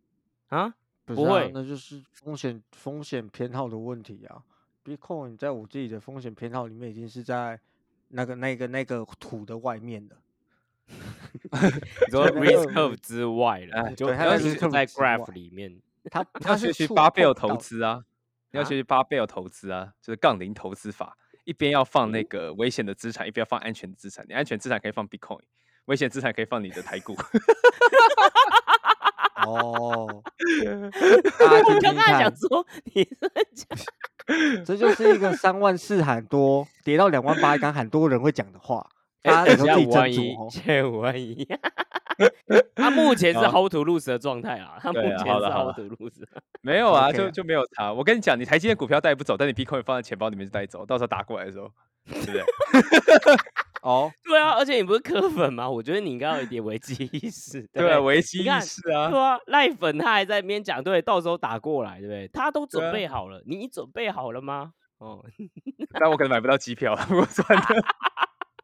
[0.49, 0.75] 啊！
[1.05, 4.43] 不是啊不会那就是风险风险偏好的问题啊。
[4.85, 7.61] Bitcoin 在我自己的风险偏好里面已经是在
[8.09, 10.17] 那个那个那个土的外面的。
[10.87, 15.79] 你说 risk 个 curve 之外了，哎就对它在不是在 graph 里面。
[16.11, 18.03] 它 要它学习触巴贝尔投资啊，
[18.51, 24.25] 你要啊学习巴贝尔投资啊，就是杠铃投资法，一边要放那个危险的资产，一边要放安全的资产。
[24.27, 25.43] 你安全资产可以放 Bitcoin，
[25.89, 27.17] 危险资产可以放你的台股。
[29.47, 30.07] 哦，
[31.39, 33.67] 大家听听刚刚还看想，说你是在讲
[34.65, 38.87] 这就是一个三万四喊多，跌到两万八刚喊多人会讲的话，
[39.23, 40.49] 大家以后自己五万一，斟酌哦。
[40.51, 41.49] 现在五万一。
[42.75, 46.25] 他目前是 hold to lose 的状态啊，他目前是 hold to lose。
[46.63, 47.93] 没有啊就就没有他。
[47.93, 51.71] 我跟你讲，你台积电股票带不走，但你 Bitcoin 放在钱包里面就带走，到时候打过来的时候，
[52.07, 52.43] 对不对？
[53.83, 55.71] 哦，对啊，而且你不是磕粉吗？
[55.71, 57.63] 我觉得你应该有一点危机意识。
[57.73, 59.09] 对啊，对危机意看识啊。
[59.09, 62.29] 对啊，赖粉他还在那边讲，对，到时候打过来，对不对？
[62.33, 64.73] 他都准备好了，你准备好了吗？
[64.99, 65.25] 哦，
[65.93, 67.65] 但我可能买不到机票，我算了。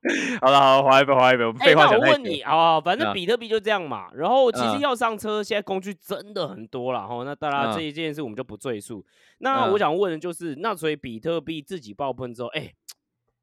[0.41, 1.45] 好了，好，划一杯，划一杯。
[1.45, 1.91] 我们哎、废话。
[1.91, 4.11] 我问你哦，反正嗯比特币就这样嘛。
[4.15, 7.23] 然后其实嗯要上车，现在工具真的很多了哈。
[7.25, 9.05] 那当然这嗯一件事我们就不赘述。
[9.39, 12.71] 那我嗯想问的就是，那所以比特币自己爆喷之后，哎、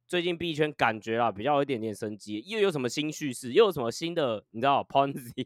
[0.08, 5.46] 最近币圈感觉啊比较有一点点生机，又有什么新叙事，又有什么新的，你知道 Ponzi，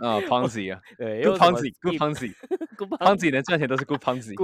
[0.00, 3.30] 啊， Ponzi 啊对，，Good Ponzi，Good scheme- Ponzi。
[3.30, 4.34] 能赚钱都是 Good Ponzi。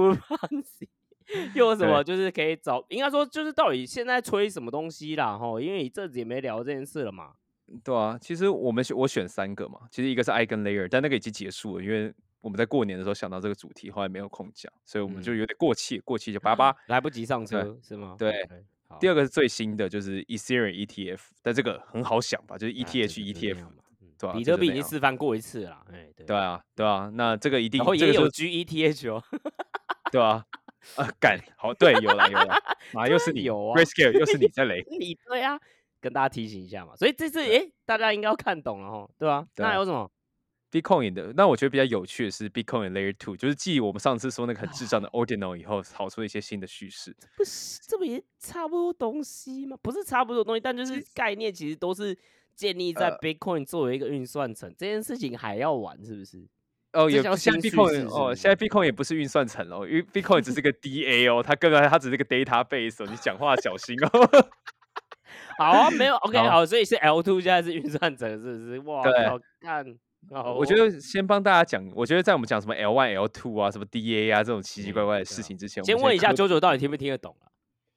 [1.53, 7.33] 有什对么就是可以找，应该说就是到底现在吹什么东西啦哈，因为一阵子也没聊这件事了嘛。
[7.83, 12.11] 对啊，其实我们选我选三个嘛，其实一个是 Eigen Layer，但那个已经结束了，因为
[12.41, 16.75] 我们在过年的时候想到这个主题，后来没有空讲，所以我们就嗯有点过气，过气就 叭叭。
[16.87, 18.15] 来不及上对车是吗？
[18.17, 18.47] 对
[18.99, 29.23] 第二个是最新的，就是 Ethereum ETF，但这个很好想吧，就是 ETH ETF，样嘛嗯对啊比特币已经示范过一次了啦，哎，对对啊，对啊，那这个一定，然后也有 GETH 哦，
[30.11, 30.43] 对啊，
[30.95, 32.55] 啊，干好，对，有了有了，
[32.93, 35.59] 啊，又是你有啊 g r a y Scale 又是你在雷，你对啊，
[35.99, 36.95] 跟大家提醒一下嘛。
[36.95, 39.35] 所以这次诶，大家应该要看懂了哈，对吧？
[39.35, 40.09] 啊那有什么
[40.71, 47.15] ？Bitcoin 的，那我觉得比较有趣的是 Bitcoin Layer Two，就是继我们上次说那个很智障的 Ordinal 以后，跑出一些新的叙事。
[47.35, 49.75] 不是，这不也差不多东西吗？
[49.81, 52.17] 不是差不多东西，但就是概念其实都是
[52.55, 56.47] 建立在呃 Bitcoin 作为一个运算层，这件事情还要玩是不是？
[56.93, 64.09] 哦，也不现在新叙事 Bitcoin 是哦，不现在 Bitcoin 也不是运算层哦，因为 Bitcoin 只是个 DA 哦，它更它只是个 database 哦，你讲话小心哦。
[65.59, 68.79] 好啊，没有 OK 好好，所以是 L two 现在是运算层是不是？
[68.79, 69.85] 哇，对好看。
[70.33, 77.47] 好我觉哦得先帮大家讲，我觉得在我们讲什么 L one、L two 啊，什么 DA 啊这种奇奇怪嗯怪的事情之前，我先问一下们科九九到底听不听得懂啊？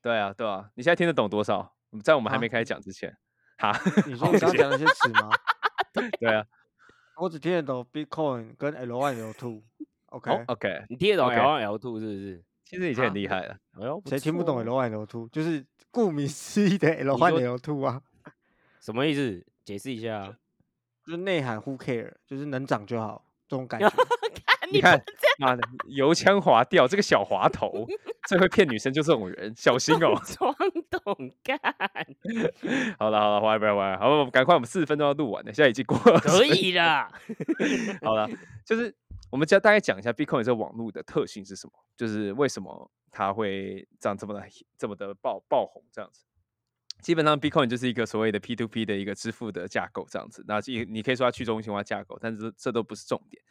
[0.03, 1.73] 对啊，对啊，你现在听得懂多少？
[2.05, 3.13] 在我们还啊没开始讲之前，
[3.59, 3.73] 哈，
[4.07, 5.31] 你说你刚刚讲那些词吗？
[6.21, 6.45] 对啊
[7.23, 9.63] 我只听得懂 Bitcoin 跟 L one L two。
[10.11, 12.45] OK，哦，OK，你听得懂 OK L one L two 是不是？
[12.65, 13.57] 其实已经很啊厉害了。
[13.81, 15.29] 哎呦，谁听不懂 L one L two？
[15.29, 18.03] 就是顾名思义的 L one L two 啊，
[18.83, 19.47] 什么意思？
[19.65, 20.37] 解释一下啊。
[21.07, 23.89] 就是内涵 Who care，就是能涨就好这种感觉。
[24.73, 25.03] 你看，
[25.39, 27.87] 妈的，油腔滑调，这个小滑头，
[28.29, 30.21] 最会骗女生就这种人，小心 哦。
[30.25, 30.55] 装
[30.91, 31.59] 懂干，
[32.99, 36.19] 好了好了，回来回来回来，好，我们赶快，我们四十分钟要录完了，现在已经过了。
[36.21, 37.11] 可以啦。
[38.03, 38.29] 好了，
[38.65, 38.95] 就是
[39.31, 44.47] 我们就大概讲一下 Bitcoin 这个网络的特性是什么，就是为什么它会这样这么的
[44.79, 46.25] 这么的爆爆红这样子。
[47.01, 50.45] 基本上，Bitcoin 就是一个所谓的 P2P 的一个支付的架构，这样子。
[50.47, 53.43] 那你你可以说它去中心化架构，但是这都不是重点。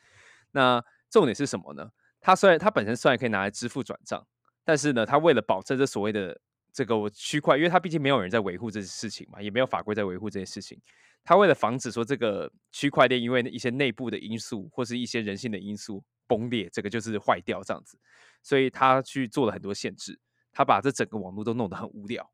[0.52, 1.91] 那重点是什么呢？
[2.19, 4.26] 它虽然它本身虽然可以拿来支付转账，
[4.63, 6.39] 但是呢，它为了保证这所谓的
[6.71, 10.80] 这个区块，因为它毕竟没有人在维护这些事情嘛，也没有法规在维护这些事情。
[11.24, 18.00] 它为了防止说这个区块链因为一些内部的因素或是一些人性的因素崩裂，这个就是坏掉这样子，
[18.41, 20.19] 所以它去做了很多限制，
[20.52, 22.28] 它把这整个网络都弄得很无聊。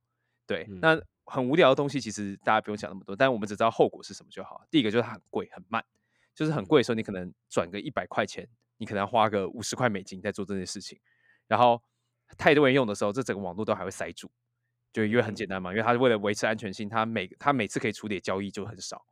[0.46, 4.62] 对，那很无聊的东西，其实大家不用想那么多，但我们只知道后果是什么就好。
[4.72, 5.84] 第一个就是它很贵很慢，
[6.34, 11.00] 就是很贵的时候，你可能转个一百块钱，你可能要花个五十块美金在做这件事情。
[11.48, 11.82] 然后
[12.38, 14.30] 太多人用的时候，这整个网络都还会塞住，
[14.92, 19.06] 就因为很简单嘛，因为它为了维持安全性，它每它每次可以处理交易就很少，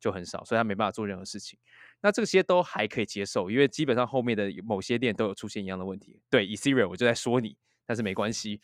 [0.00, 1.58] 就很少，所以它没办法做任何事情。
[2.00, 6.20] 那这些都还可以接受，因为基本上后面的某些店都有出现一样的问题。
[6.30, 7.56] 对，Ethereum 我就在说你，
[7.86, 8.60] 但是没关系。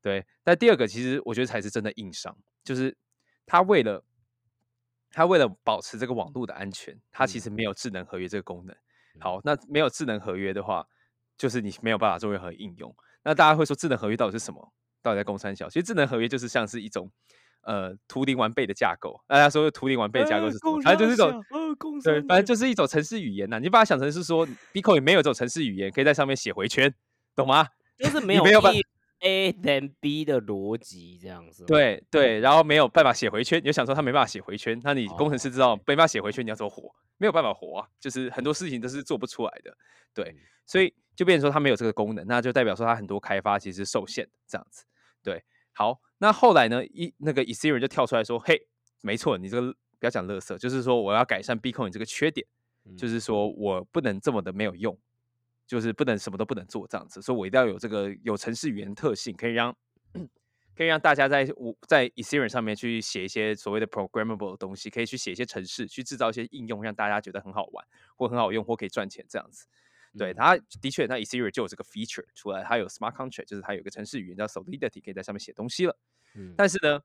[0.00, 2.96] 对，但第二个其实我觉得才是真的硬伤，就是
[3.44, 4.04] 他为了
[5.10, 8.76] 他为了保持这个网络的安全，他其实没有智能合约这个功能。
[9.20, 10.86] 好，那没有智能合约的话，
[11.36, 12.94] 就是你没有办法做任何应用。
[13.24, 14.72] 那大家会说智能合约到底是什么？
[15.02, 15.68] 到底在公三小？
[15.68, 17.10] 其实智能合约就是像是一种
[17.62, 19.20] 呃图灵完备的架构。
[19.26, 20.80] 大家说图灵完备的架构是什么？
[20.82, 21.44] 反正就是一种
[22.02, 23.58] 对，反正就是一种程式语言呐。
[23.58, 26.92] 你把它想成是说，Bitcoin 没有这种程式语言，可以在上面写回圈，
[27.34, 27.66] 懂吗？
[27.98, 28.72] 就是没有没有办
[29.20, 31.64] A 等 B 的逻辑这样子。
[31.64, 36.94] 对对，然后没有办法写回圈，你就想说他没办法写回圈，那你工程师知道没办法写回圈，你要怎么活？
[37.16, 39.76] 没有办法活啊，就是很多事情都是做不出来的。
[40.14, 44.84] 对，所以就变成说他没有这个功能，那就代表说他很多开发其实受限这样子。
[45.22, 48.68] 对，好，那后来呢，一那个 Ethereum 就跳出来说，嘿，
[49.02, 52.46] 没错，你这个不要讲乐色，就是说我要改善 Bitcoin 这个缺点，
[52.96, 54.96] 就是说我不能这么的没有用。
[55.68, 59.76] 就是不能什么都不能做这样子，所以我一定要有这个有程式语言特性，可以让
[60.74, 69.66] 可以让大家在我在 Ethereum 上面去写一些所谓的 programmable 的东西，可以去写一些程式，去制造一些应用，让大家觉得很好玩或很好用或可以赚钱这样子。
[70.16, 75.96] 对，它的确，那 Ethereum 就有这个 feature 出来，它有 smart contract，就是它有个程式语言叫 Solidity，可以在上面写东西了。
[76.56, 77.00] 但是呢，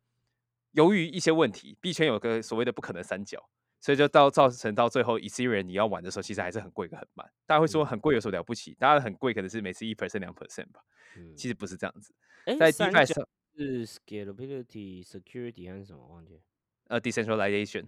[0.72, 3.50] 由于一些问题，币圈有个所谓的不可能三角。
[3.84, 7.30] 所以就到造成到最后，Ethereum 你要玩的时候，其实还是很贵，很慢。
[7.46, 10.82] 大家会说很贵有什么了不起，大家很贵可能是每次一 percent 两 percent 吧。
[11.36, 12.16] 其实不是这样子。
[12.58, 16.08] 在 DeFi 上是 scalability、security 还是什么？
[16.08, 16.40] 忘记。
[16.88, 17.88] 呃，decentralization。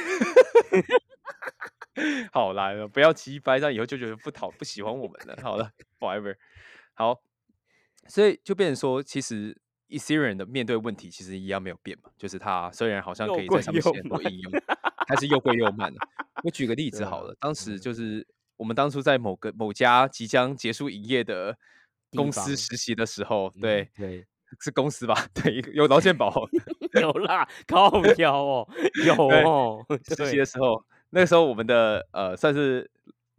[2.32, 5.38] 好来了，不要急掰，这样以后舅舅不讨不喜欢我们了。
[5.42, 6.36] 好了，forever，
[6.94, 7.22] 好。
[8.10, 9.56] 所以就变成说，其实
[9.88, 14.52] Ethereum 的面对问题其实一样没有变嘛，就是他虽然好像可以在上面写很多应用，
[15.08, 15.94] 但是又贵又慢。
[16.44, 21.58] 我举个例 子好了，当时就是我们当初在某个某家即将结束营业的
[22.12, 24.26] 公司实习的时候，对对，
[24.60, 25.16] 是公司吧？
[25.34, 26.48] 对，有劳健保，
[27.00, 28.68] 有啦，高标哦，
[29.06, 29.86] 有哦。
[30.04, 32.90] 实习的时候，那个时候我们的呃算是。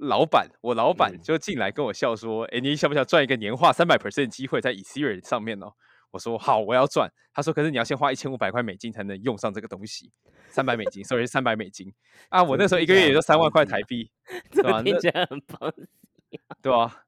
[0.00, 5.72] 老板，我老板就进来跟我笑说：“哎，你想不想赚一个年化三百 percent 机会在 Ethereum 上面哦？”
[6.12, 10.10] 我说：“好，我要赚。”他说：“可是你要先花一千五百块美金才能用上这个东西，
[10.48, 11.92] 三百美金，sorry，三百美金
[12.30, 12.42] 啊！
[12.42, 14.10] 我那时候一个月也就三万块台币，
[14.50, 14.82] 对吧？
[14.82, 15.72] 听起来很棒，
[16.62, 17.02] 对啊，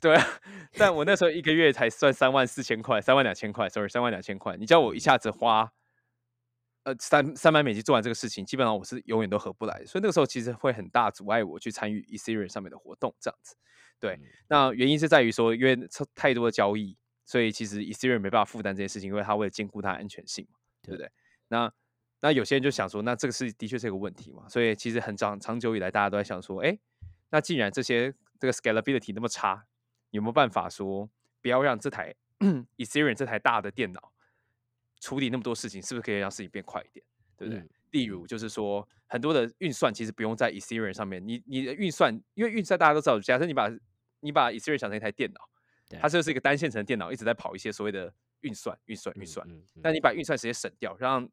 [0.00, 0.26] 对啊，
[0.78, 5.72] 但我那时候一个月才算三万四千块，三万两千块，sorry，三万两千块，你叫我一下子花。”
[6.84, 13.54] 呃，三三百美金做完这个事情，基本上我是永远都合不来，所以那个时候其实会很大阻碍我去参与 Ethereum 上面的活动，这样子。
[13.98, 15.78] 对，那原因是在于说，因为
[16.14, 21.10] 太多的交易，所以其实 Ethereum 没办法负担这件事情，因为它为了兼顾它安全性嘛，对不对？
[21.48, 21.70] 那
[22.22, 26.78] 那有些人就想说，那这个是的确是一个问题嘛，所以其实很长长久以来，大家都在想说，哎，
[27.28, 29.66] 那既然这些这个 scalability 那么差，
[30.12, 31.10] 有没有办法说
[31.42, 32.14] 不要让这台
[32.78, 34.12] Ethereum 这台大的电脑？
[35.00, 37.04] 处理那么多事情，是不是可以让事情变快一点？
[37.36, 37.66] 对不对？
[37.90, 41.26] 例如，就是说，很多的运算其实不用在 Ethereum 上面。
[41.26, 43.68] 你你的运算，因为运算大家都知道，假设你把
[44.20, 45.40] 你把 Ethereum 想成一台电脑，
[46.00, 49.44] 它就是一个单线程电脑，一直在跑一些所谓的运算、运算、运算。
[49.82, 51.28] 那你把运算时间省掉，让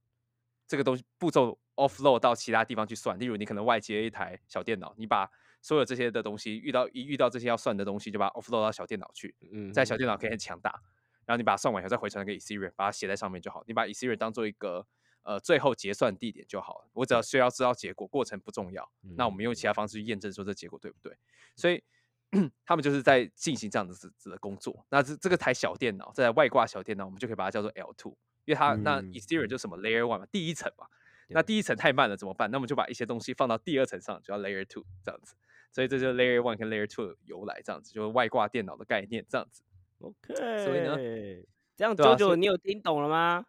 [0.67, 3.19] 这个东西步骤 offload 到其他地方去算。
[3.19, 5.30] 例如，你可能外接一台小电脑，你把
[5.62, 10.82] 所有这些的东西遇到一遇到这些要算的东西，就把它 offload 到小电脑去，嗯在小电脑可以很强大，
[11.27, 13.63] 然后你把它算完以后再回传给 Ethereum，把它写在上面就好。
[13.67, 14.87] 你把 Ethereum 当做一个
[15.23, 16.89] 呃最后结算地点就好了。
[16.93, 18.89] 我只要需要知道结果，过程不重要。
[19.01, 21.15] 那我们用其他方式去验证说这结果对不对？
[21.55, 21.83] 所以
[22.65, 24.85] 他们就是在进行这样子子的工作。
[24.89, 30.87] 那这这个台小电脑，这台外挂小电脑，我们就可以把它叫做 L two，因为它、那嗯 Ethereum 就什么 Layer one 嘛，第一层嘛。
[31.29, 32.49] 那第一层太慢了怎么办？
[32.49, 35.35] 那我们就把一些东西放到第二层上，就叫 Layer two 这样子。
[35.73, 39.61] 所以这就是 Layer one 跟 Layer two 的由来，这样子就是外挂电脑的概念，这样子。
[39.99, 40.95] OK，所以呢
[41.75, 43.45] 这样九九你有听懂了吗？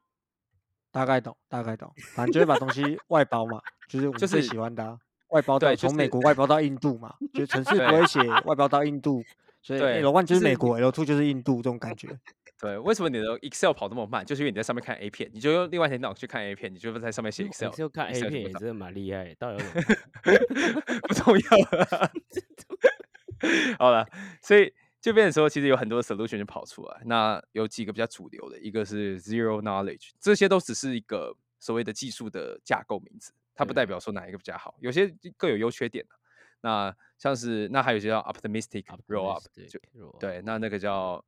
[0.90, 9.22] 大概懂，大概懂，反正就是把东西外包嘛，就是我们最就是喜欢的啊、外包到对从美国外包到印度嘛，就是城市不会写外包到印度，
[9.62, 12.08] 所以对 L one 就是美国，L two 就是印度这种感觉。
[12.60, 14.26] 对，为什么你的 Excel 跑那么慢？
[14.26, 17.68] 就是因为你在上面看 A 片，你就用另外一台电脑去看 A 片，你就会在上面写 Excel。
[17.70, 19.70] 就看到片也真的蛮厉害的，到底有？
[21.06, 22.10] 不重要了。
[23.78, 24.04] 好了，
[24.42, 24.74] 所以
[25.08, 27.02] 就变成说，其实有很多 solution 就跑出来。
[27.04, 36.14] 那有几个比较主流的，一个是 zero knowledge，这些都只是一个所谓的技术的架构名字，它不代表说哪一个比较好，有些各有优缺点的。
[36.60, 39.80] 那像是那还有一些叫 optimistic roll up，就
[40.18, 41.24] 对，那那个叫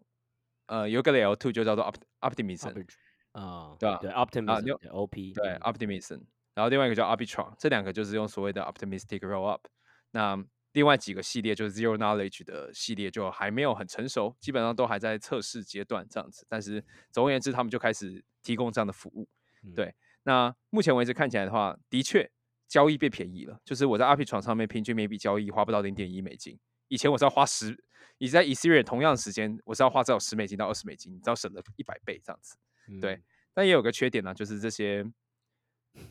[0.67, 2.85] 呃有个 L two 就叫做 opt optimism，
[3.33, 6.21] 啊，对吧对啊 optimism 对，optimism，
[6.55, 9.67] 然后另外一个叫 arbitron，这两个就是用所谓的 optimistic roll up。
[10.11, 10.37] 那
[10.73, 16.47] 另外几个系列就是 zero knowledge 的系列，就还没有很成熟，基本上都还在测试阶段这样子。
[16.49, 19.29] 但是总而言之，他们就开始提供这样的服务。
[19.63, 22.31] 嗯对，那目前为止看起来的话，的确
[22.69, 23.61] 交易变便宜了。
[23.65, 27.77] 就是我在 arbitron 上面平均每笔交易花不到零点一美金，以前我是要花十，
[28.19, 32.57] 你在 Ethereum 同样的时间，我是要花至少十美金到二十美金，你知道省了一百倍这样子。
[33.01, 35.05] 对嗯但也有个缺点呢、就是这些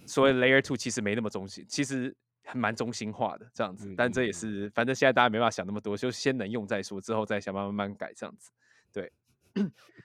[0.05, 3.89] 所谓 Layer Two 其实没那么中心，其实还蛮中心化的这样子。
[3.89, 8.51] 嗯但这也是，反正现在大家没办法想那么多，就先能用再说，之后再想办法慢慢改这样子。
[8.91, 9.11] 对，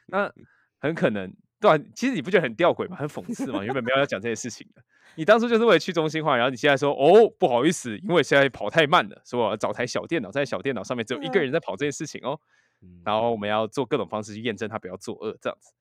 [0.06, 0.32] 那
[0.78, 2.96] 很可能对啊，其实你不觉得很吊诡吗？
[2.96, 3.64] 很讽刺吗？
[3.64, 4.82] 原本没有要讲这些事情的，
[5.14, 12.38] 你当初就是为了去中心化，然后你现在说哦不好意思，因为现在跑太慢了，所以我要找台小电脑，在小电脑上面只有一个人在跑这件事情哦。
[12.82, 15.72] 嗯然后我们要做各种方式去验证他不要作恶，这样子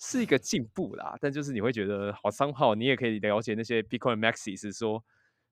[0.00, 1.16] 是一个 进步啦。
[1.20, 5.04] 但就是你会觉得好伤耗，你也可以了解那些 Bitcoin Maxi 是说，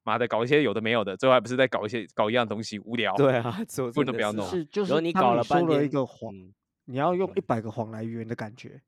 [0.06, 3.14] 妈的搞一些有的没有的，最后还不是在搞一些搞一样东西，无聊。
[3.16, 6.54] 对啊，做 不能不要弄是就然后是你搞了半说了一个谎，嗯
[6.86, 8.80] 你要用一百个谎来圆的感觉。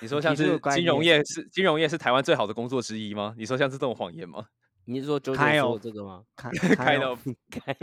[0.00, 3.34] 你说像是金融业是金融业是台湾最好的工作之一吗？
[3.38, 4.44] 你说像是这种谎言吗？
[4.84, 6.22] 你是说九九说哦这个吗？
[6.36, 7.16] 看开了
[7.50, 7.74] 开，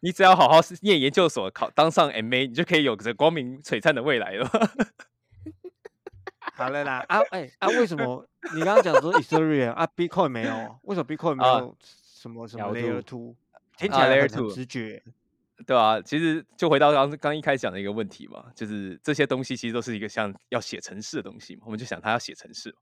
[0.00, 4.48] 你只要好好念研究所，考当上 MA，你就可以有着光明璀璨的未来了。
[6.60, 10.78] 好了啦啊哎啊，为什么你刚刚讲说 Ethereum 啊，Bitcoin 没有？
[10.82, 13.34] 为什么 Bitcoin 没啊有什么什么 L2 Layer Two？
[13.78, 15.02] 听起啊来 Layer two 直觉。
[15.66, 22.76] 对啊，其实就回到刚刚一开始讲的一个问题嘛，就是这些东西其实都是一个像要写程式的东西嘛，我们就想它要写程式嘛，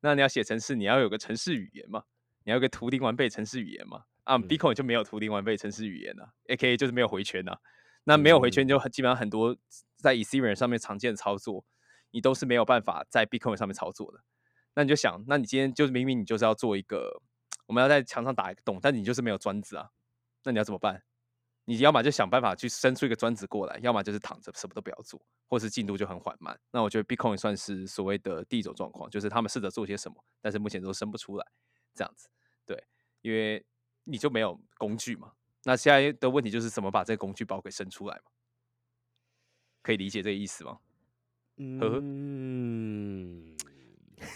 [0.00, 2.02] 那你要写程式，你要有个程式语言嘛，
[2.44, 7.58] 你要有个图灵完备程式语言嘛，啊嗯，Bitcoin 就没有图灵完备程式语言啊，A.K.A 就是没有回圈啊，
[8.04, 9.56] 那没有回圈就很基本上很多
[9.96, 11.64] 在 Ethereum 上面常见的操作，
[12.10, 14.20] 你都是没有办法在 Bitcoin 上面操作的，
[14.74, 17.20] 那你就想，那你今天就是明明你就是要做一个，
[17.66, 19.90] 我们要在墙上打一个洞，但你就是没有砖子啊，
[20.44, 21.02] 那你要怎么办？
[21.64, 26.58] 你要么就想办法去伸出一个砖子过来，要么就是躺着什么都不要做，或是进度就很缓慢。
[26.70, 31.46] 那我觉得 Bitcoin 算是所谓的第一种状况，就是他们试着做些什么，但是目前都生不出来，
[31.94, 32.30] 这样子。
[32.64, 32.82] 对，
[33.20, 33.62] 因为
[34.04, 35.32] 你就没有工具嘛。
[35.64, 38.30] 那现在的问题就是怎么把这个工具包给生出来嘛？
[39.82, 40.78] 可以理解这个意思吗？
[41.80, 43.56] 呵呵嗯，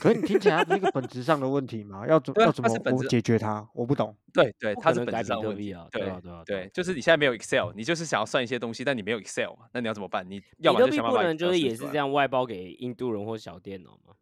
[0.01, 2.07] 可是你听起来是一个本质上的问题嘛？
[2.07, 3.67] 要怎 要怎么解决它？
[3.75, 4.17] 我不懂。
[4.33, 5.87] 对对，它是本质上的问题啊。
[5.91, 10.29] 对啊对啊对就是你现在没有 Excel，你就是想要算一些东西，但你没有 Excel 嘛，那你要怎么办？
[10.29, 14.15] 你要比特币么就想办法不能就是也是这样外包给印度人或小电脑吗？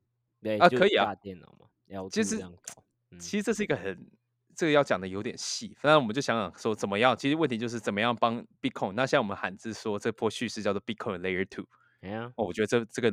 [0.42, 2.82] 对啊可以啊大电脑嘛，要其实这样搞。
[3.12, 4.06] 嗯其实这是一个很
[4.54, 7.16] 这个要讲的有点细，反正我们就想想说怎么样。
[7.16, 8.92] 其实问题就是怎么样帮 Bitcoin。
[8.92, 11.66] 那现在我们喊字说这波叙事叫做 Bitcoin Layer Two，
[12.00, 13.10] 哎呀，哦，我觉得这这个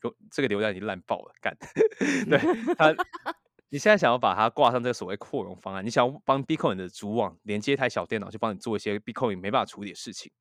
[0.00, 1.56] 流这个流量已经烂爆了，干。
[2.28, 2.38] 对
[2.76, 2.94] 他，
[3.68, 10.32] 你现在想要把它挂上这个所谓扩容方案，你想要帮 Bitcoin 的主网连接一台小电脑，去帮你做一些 Bitcoin 没办法处理的事情。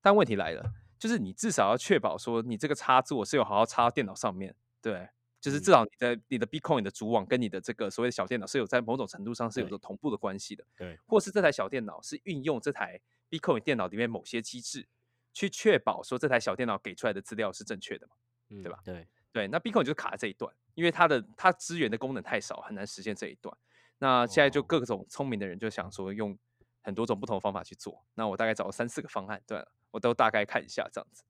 [0.00, 5.08] 但问题来了，就是你至少要确保说你这个插座是有好好插到电脑上面，对，
[5.40, 14.86] 就是至嗯少你的你的 Bitcoin 的主网跟你的这个所谓的小电脑是有在某种程度上是有对着同步的关系的，对，或是这台小电脑是运用这台 Bitcoin 电脑里面某些机制，
[15.32, 18.14] 去确保说这台小电脑给出来的资料是正确的嘛。
[18.52, 18.80] 嗯对吧？
[18.84, 23.56] 对，对，那 Bitcoin 就是卡在这一段，因为它的它资源的功能太少，很难实现这一段。
[23.98, 26.36] 那现在就哦各种聪明的人就想说用
[26.82, 28.04] 很多种不同的方法去做。
[28.14, 31.22] 那我大概找了三四个方案，对，我都大概看一下这样子。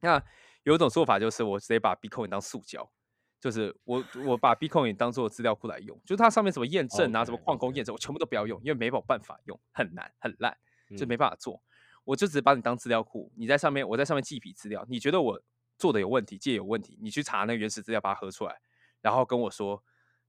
[0.00, 0.20] 那
[0.64, 2.90] 有一种做法就是我直接把 Bitcoin 当塑胶，
[3.38, 10.58] 就是我我把 Bitcoin 当做资料库来用，就是它上面什么验证啊、什么矿工验证，我全部都不要用，因为没有办法用，很难很烂，
[10.96, 11.62] 就嗯没办法做。
[12.04, 15.40] 我就只把你当资料库，你在上面，我在上面记笔资料，你觉得我
[15.78, 18.60] 做的有问题，记得有问题，你去查那个原始资料，把它合出来，
[19.00, 19.82] 然后跟我说，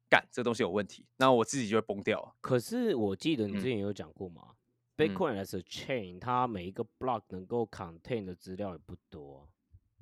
[0.09, 2.35] 干这东西有问题，那我自己就会崩掉。
[2.41, 4.55] 可是我记得你嗯之前有讲过嘛、嗯
[4.95, 9.41] b i t c o i n as a chain，它每一个 block 能够 contain 的资料也不多啊、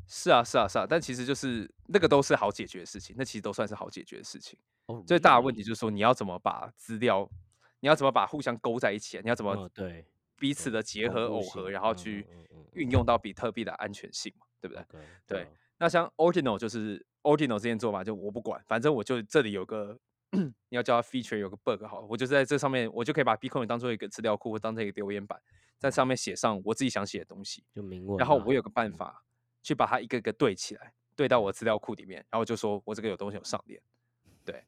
[0.05, 4.59] 是啊，是啊，是啊，但其实就是那个都是好解决的事情，那其实都算是好解决的事情。
[4.87, 5.63] 哦，最大的问题？
[5.63, 7.29] 就是说，你要怎么把资料，
[7.79, 10.05] 你要怎么把互相勾在一起，你要怎么嗯，对，
[10.41, 12.27] 彼此的结合、耦合，然后嗯去
[12.73, 13.05] 运用。
[13.05, 14.83] 到比特币的安全性嘛，对不对
[15.27, 19.99] 对啊那像 Ordinal 就是 Ordinal 这件做法，就我不管，反正我就这里有个
[20.31, 25.39] 你要叫它 feature 有个 bug 好了，我就在这上面，我就可以把 Bitcoin 当做一个资料库或当成一个留言板，
[25.77, 28.15] 在上面写上我自己想写的东西，就明文。
[28.15, 28.19] 啊。
[28.19, 28.97] 然后我有个办嗯。
[28.97, 29.23] 法
[29.63, 33.79] 去把它一个一个对起来，对到我的资料库里面，然后就说我这个有东西有上链，
[34.43, 34.63] 对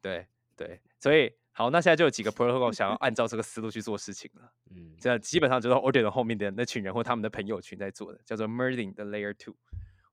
[0.00, 4.48] 对对，所以好，那现在就有几个 protocol 想要按照这个思路去做事情了。
[4.70, 9.56] 嗯，这基本上就是 Ordinal 后面的那群人或他们的朋友群在做的，叫做 Merlin 的 Layer Two。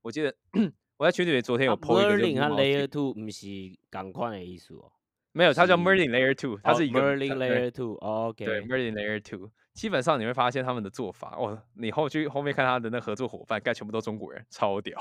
[0.02, 0.36] 我记得
[0.98, 3.46] 我在群里面昨天有啊 po 一个 Merlin 和 Layer Two 不是
[3.92, 4.92] 赶快的意思哦，
[5.34, 7.94] 没有，它叫 Merlin Layer Two，它哦是一个 Merlin 它 Layer Two。
[7.98, 9.52] OK，对 Merlin Layer Two。
[9.76, 15.00] 基本上你会发现他们的做法，哦，你后去后面看他的那合作伙伴，该全部都中国人，超屌。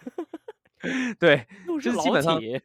[1.20, 1.46] 对，
[1.82, 2.62] 就是基本上铁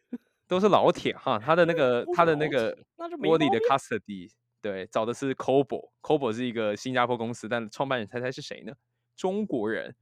[0.53, 1.39] 都是老铁哈。
[1.39, 2.75] 他的那 个他的那个
[3.19, 4.31] 玻璃的 custody，
[4.61, 8.73] 对，找的是 Cobo，Cobo 是一个新加坡公司，但创办人猜猜是谁呢？
[9.15, 9.95] 中国人。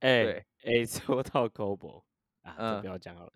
[0.00, 2.02] 哎对哎， 说到 Cobo
[2.42, 3.32] 啊，就嗯不要讲好了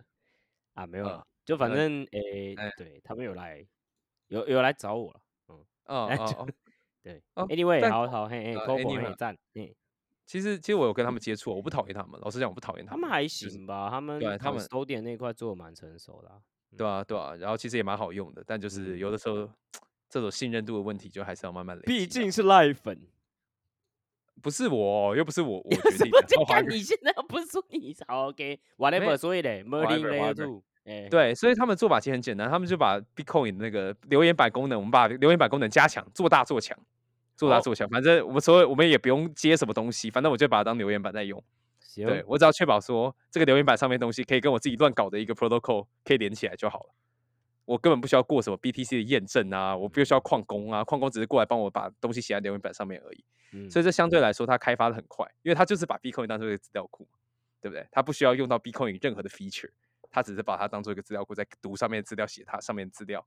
[0.74, 2.18] 啊，没有嗯了，就反呃正哎
[2.56, 3.66] 哎，对他们有来
[4.28, 5.56] 有有来找我了，嗯，
[5.86, 6.48] 哦 哦哦，
[7.02, 9.74] 对哦，Anyway，好好嘿嘿呃，Cobo，anyway 嘿赞，嗯，
[10.26, 12.20] 其实其实我有跟他们接触，我不讨厌他们。
[12.20, 16.42] 老实讲，我不讨厌他们，他们还就是行吧，他们对他们 custodian 那块做的蛮成熟的啊，
[16.76, 19.48] 对啊对啊，然后其实也蛮好用的，但就是有的时候
[20.08, 21.96] 这种信任度的问题，就还是要慢慢累积啊。
[21.96, 23.00] 毕竟是赖粉。
[24.42, 26.22] 不是我，又不是我我决什么定的。
[26.22, 36.74] 就看超华人你现在不是说你好 OK，whatever，所以嘞 whatever，Layer whatever Two，哎，对，所以他们做法其实很简单，他们就把 Bitcoin 的那个留言板功能，我们把留言板功能加强，做大做强，
[37.36, 37.86] 做大哦做强。
[37.90, 41.44] 反正我们所有我们也不用接什么东西，反正我就把它当留言板在用。
[41.91, 46.95] 行，对我只要确保说这个留言板上面东西可以跟我自己乱搞的一个 protocol 可以连起来就好了。
[47.64, 53.24] 我根本不需要过什么 BTC 的验证啊，我不需要矿工啊，矿工只是过来帮我把东西写在留言板上面而已。
[53.53, 57.09] 嗯所以这相对来说，它开发的很快，因为它就是把 Bitcoin 当做一个资料库，
[57.61, 57.84] 对不对？
[57.91, 59.70] 它不需要用到 Bitcoin 任何的 feature，
[60.11, 63.24] 它只是把它当做一个资料库，在读上面的资料，写它上面的资料。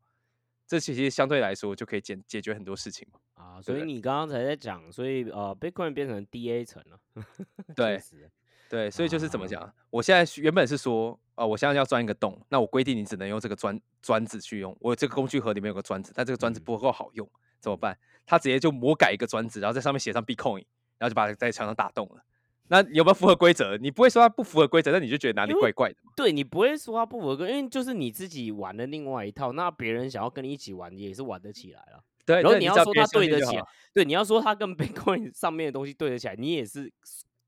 [0.65, 3.19] 这其实相对来说就可以解解决很多事情嘛。
[3.35, 6.99] 啊，所以你刚刚才在讲，所以呃，Bitcoin 变成 DA 层了，
[7.67, 8.29] 确对实
[8.73, 9.73] 对，所以就是怎么啊讲？
[9.91, 14.75] 我现在原本是说，呃，我现在要钻一个洞，那我规定你只能用这个砖砖子去用。
[14.79, 17.95] 我这个工具盒里面有个砖子，但这个砖子嗯不够好用，怎么办？
[18.25, 20.65] 他直接就魔改一个砖子，然后在上面写上 Bitcoin，
[20.97, 22.23] 然后就把它在墙上打洞了。
[22.69, 23.77] 那有没有符合规则？
[23.77, 26.11] 你不会说它不符合规则，但你就觉得哪里怪怪的嘛？
[26.15, 32.03] 对你不会说它不符合格，因为就是你自己玩的另外一套，那别人想要跟你一起玩也是玩得起来了。
[32.25, 33.55] 对，然后你要说它对得起
[33.93, 36.91] 对，你要说它跟 Bitcoin 上面的东西对得起来，你也是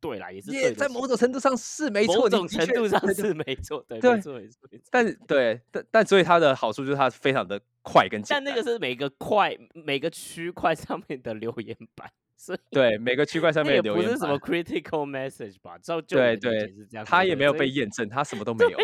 [0.09, 8.43] 对啦，也是也在某种程度上是没错，某种程度上是没错，对， 对没错，没错，但对，但但所以它的好处就是它非常的快跟简单。
[8.43, 15.77] 但那个是每个块每个区块上面的留言板， 所以对每个区块上面的留言也不是什么 critical message 吧？
[15.77, 18.77] 照就对对解是这样，它也 没有被验，证，它什么都没有，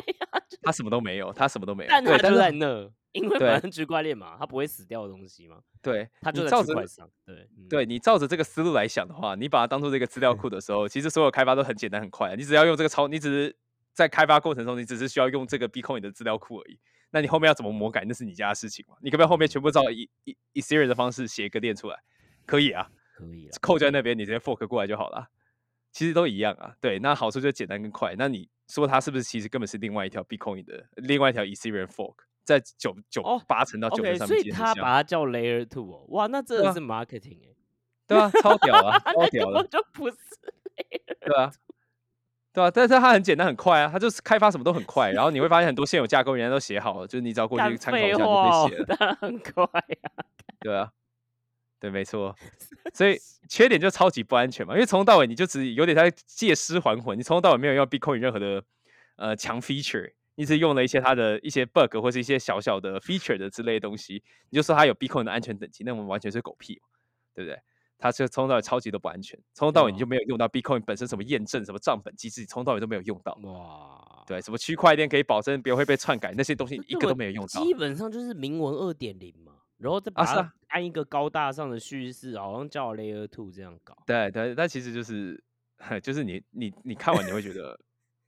[0.61, 1.89] 它什么都没有，它什么都没有。
[1.89, 13.55] 但它就在那，因为对反正区块链嘛，它不会死掉的东西嘛，对，它就在你照着区块上，对嗯对你照着这个思路来想的话，你把它当做这个资料库的时候，其实所有开发都很简单很快，你只要用这个超，你只是
[13.93, 16.79] 在开发过程中，你只是需要用这个 Bitcoin 的资料库而已。
[17.13, 18.95] 那你后面要怎么魔改，那是你家的事情嘛？
[19.01, 21.97] 你可不可以后面全部照以以以 Ethereum 的方式写一个链出来？
[22.45, 23.57] 可以啊，可以了。
[23.61, 25.27] 扣在那边，你直接 fork 过来就好了。
[25.91, 28.15] 其实都一样啊，对，那好处就简单跟快。
[28.17, 37.55] 那你说它是不是其实根本是另外一条 Bitcoin 的另外一条 Ethereum fork，在九九哦八成到九成 OK，上所以他把它叫 Layer Two 哦，哇，那真的是 marketing 哎，
[38.07, 40.17] 对啊，超屌啊， 超那屌的就不是
[41.19, 41.51] 对啊，
[42.51, 50.25] 对啊，但是它很简单很快啊，它就是开发什么都很快，然后你会发现很多现有架构人家都写好了，就是你只要过去干参考一下就写然很快啊。
[50.59, 50.91] 对啊，
[51.79, 52.35] 对，没错，
[52.93, 53.17] 所以
[53.47, 58.63] 缺点就超级不安全嘛，因为从头到尾你就只有点在借尸还魂，你从头到尾没有用 Bitcoin 任何的
[59.15, 60.11] 呃强 feature，
[60.41, 66.87] 你只用了一些它的一些 bug 或是一些小小的 feature 的之类的东西，你就说它有 Bitcoin 的安全等级，那我们完全是狗屁嘛，
[67.35, 67.61] 对不对？
[67.99, 73.37] 它是从头到尾超级都不安全，从头到尾你就没有用到 Bitcoin 本身什么验证、什么账本机制，从头到尾都没有用到。
[73.43, 77.63] 哇，对，什么区块链可以保证别人会被篡改，那些东西一个都没有用到。
[77.63, 83.95] 基本上就是明文二点零嘛，然后再把它按一个高大上的叙事，好像叫 Layer Two 这样搞。
[84.07, 85.39] 对对，但其实就是
[86.01, 87.79] 就是你你你看完你会觉得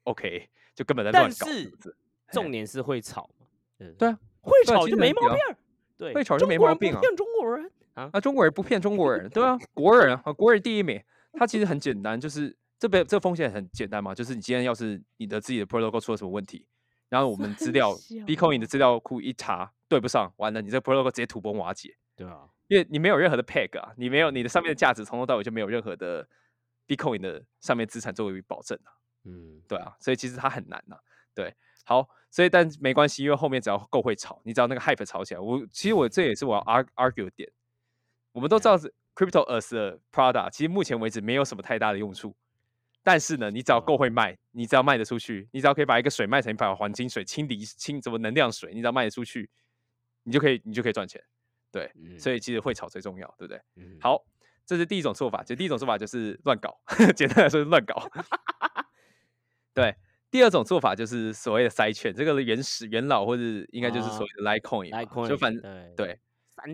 [0.03, 1.35] OK，就根本在乱搞。
[1.39, 1.95] 但是不是
[2.33, 3.45] 重点是会吵嘛，
[3.77, 5.57] 对对啊，会对啊其吵就没毛病儿，
[5.97, 11.01] 对，会吵就没毛病啊骗中国人啊，啊，中国人不骗中国人，对啊，国人啊，国人第一名。
[11.35, 16.63] 它其实很简单，就是这边这风险很简单嘛，就是你今天要是你的自己的 protocol 出了什么问题，
[17.09, 17.91] 然后我们资 料
[18.27, 26.27] Bitcoin 的资料库一查对不上，完了你这个 protocol 直接土崩瓦解，对啊，因为你没有任何的 peg 啊，你没有你的上面的价值从头到尾就没有任何的
[26.85, 28.93] Bitcoin 的上面资产作为保证啊。
[29.23, 30.95] 嗯，对啊，所以其实它很难呐、
[31.33, 31.51] 对，
[31.83, 37.51] 好，所以但没关系，因为后面只要够会炒，你只要那个 hype 炒起来，我其实我这也是我要 arg argue 的点。
[38.31, 42.35] 我们都知道是 crypto as 的 product，其实目前为止没有什么太大的用处。
[43.03, 49.49] 但是呢，你只要够会卖，你只要卖得出去，你只要可以把一个水卖成一把黄金水、清理清什么能量水，你只要卖得出去，
[50.23, 51.21] 你就可以你就可以赚钱。
[51.69, 53.61] 对，嗯所以其实会炒最重要，对不对？
[53.75, 54.23] 嗯，好，
[54.65, 56.79] 这是第一种做法，就第一种做法就是乱搞，
[57.13, 58.09] 简单来说是乱搞。
[59.75, 59.93] 对，
[60.33, 65.55] 第二种做法就是所谓的筛券，这个原始元老或者应该就是所谓的 Litecoin，就反
[65.95, 66.19] 对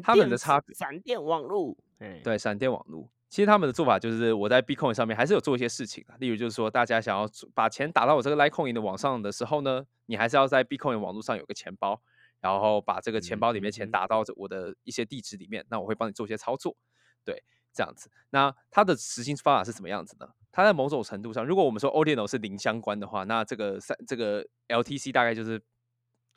[0.01, 3.11] 他们的差别闪电网络，哎，对闪电网络。
[3.27, 12.01] 其实他们的做法就是，我在 Bitcoin 上面还是有做一些事情啊，例如就是说，大家想要把钱打到我这个 Litecoin 的网上的时候呢，你还是要在 Bitcoin 网络上有个钱包，
[12.39, 16.77] 然后把这个钱包里面钱打到这我的一些地址里面，那我会帮你做一些操作，
[17.25, 17.43] 对，
[17.73, 18.09] 这样子。
[18.29, 20.27] 那它的实行方法是什么样子呢？
[20.51, 25.61] 它在某种程度上，如果我们说 ODN 是零相关的话，那这个三这个 LTC 大概就是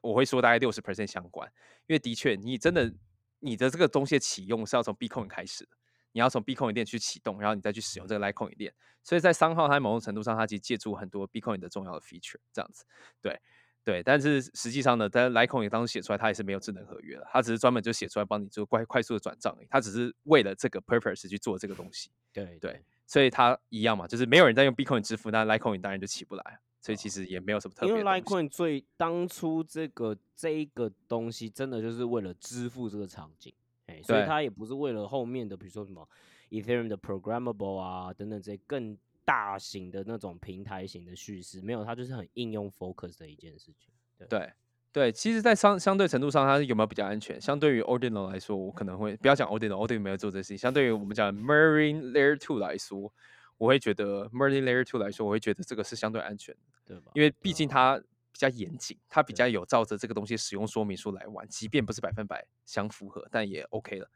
[0.03, 1.51] 我会说大概六十 percent 相关，
[1.87, 2.93] 因为的确你真的
[3.41, 5.70] 你的这个东西的启用是要从 Bitcoin 开始的。
[6.14, 8.74] 你要从 Bitcoin 链去启动，然后你再去使用这个 Litecoin 链。
[9.03, 12.85] 所以在商号它某种程度上，它其实借助很多 Bitcoin 的重要的 feature，这样子。
[13.22, 13.41] 对
[13.85, 22.11] 对，但是实际上呢，在 Litecoin 当时写出来，它也是没有智能合约的，它只是专门就写出来帮你做快快速的转账而已，它只是为了这个 purpose 去做这个东西。
[22.33, 26.61] 对对，所以它一样嘛，就是没有人在用 Bitcoin 支付，那 Litecoin 当然就起不来。
[26.85, 28.35] 所以其实也没有什么特别因为别的东西。
[28.35, 33.55] Litecoin 最当初这个这一个东西，真的就是为了支付这个场景，
[33.87, 36.09] 哎，所以对它也不是为了后面的，比如说什么
[36.51, 38.99] Ethereum 的 programmable 啊等等这些更
[39.33, 43.91] 大型的那种平台型的叙事，没有，它就是很应用 focus 的一件事情。
[44.28, 44.53] 对
[44.93, 47.41] 对，其实，在相相对程度上，它有没有比较安全？
[47.41, 50.59] 相对于 Ordinal 来说，我可能会不要讲 Ordinal，Ordinal 没有做这事情。
[50.59, 53.11] 相对于我们讲 Marine Layer Two 来说，
[53.57, 57.11] 我会觉得 Marine Layer Two 来说，我会觉得这个是相对安全的，对吧？
[57.14, 57.97] 因为毕竟它
[58.33, 64.11] 比较严谨，它比较有照着这个东西使用说明书来玩，即便不是百分百相符合，但也 OK 了。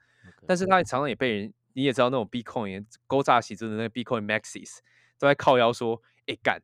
[0.47, 4.79] 但是它常常也被人，你也知道那种 Bitcoin 勾诈洗真的那个 Bitcoin Maxis
[5.19, 6.61] 都在靠腰说，哎干，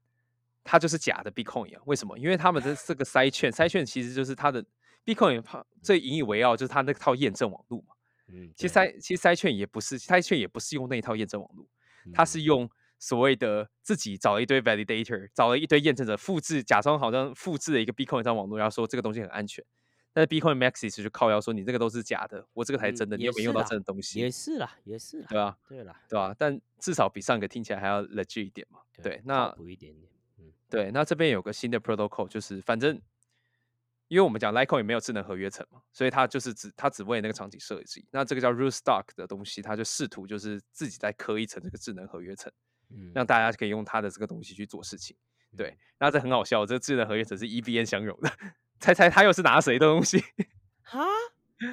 [0.65, 1.83] 它就是假的 Bitcoin 啊？
[1.87, 2.19] 为什么？
[2.19, 4.65] 因为他们的这个 筛券，筛券其实就是它的
[5.05, 7.95] Bitcoin 它最引以为傲就是它那套验证网络嘛。
[8.29, 11.67] 嗯，其实对筛其实筛券也不是筛券也不是用那一套验证网络，
[12.15, 19.65] 它嗯是用所谓的自己找了一堆 validator，找了一堆验证者，复制假装好像复制了一个 Bitcoin 上网络，然后说这个东西很安全。
[20.13, 24.19] 但是 Bitcoin Maxis 就靠腰说你这个都是假的，我这个才是嗯真的，你也没用到真的东西？
[24.21, 28.81] 也是啦，也是啦，对啊，对啦，对吧、但至少比上个听起来还要 legit 一点嘛。
[29.03, 33.01] 对，那补一点点，嗯，对，那这边有个新的 protocol，就是反正
[34.09, 38.07] 因为我们讲 Litecoin 也没有智能合约层嘛，所以它就是只它只为那个场景设计。
[38.11, 42.53] 那这个叫 Rootstock 的东西，它就试图就是自己再刻一层这个智能合约层，
[42.91, 45.17] 嗯让大家可以用它的这个东西去做事情。
[45.57, 48.31] 对，那这很好笑，这个智能合约层是 EVN 相容的，
[48.83, 50.18] 猜猜他又是拿谁的东西？
[50.83, 51.07] 哈，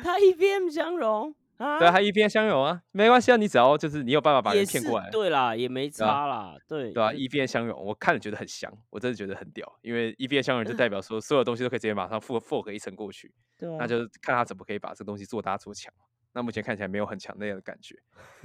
[0.03, 15.91] 他 EVM 相容啊，对啊，他 EVM 相容啊，没关系啊，你只要就是你有办法把人骗过来，对啦，也没差啦，对对吧、就 e v n 相容，我看了觉得很香，我真的觉得很屌，因为 EVM 相容就代 表说所有东西都可以直接马上 for fork 一层过去，对啊，那就是看他怎么可以把这个东西做大做强。
[16.33, 17.95] 那目前看起来没有很强那样的感觉，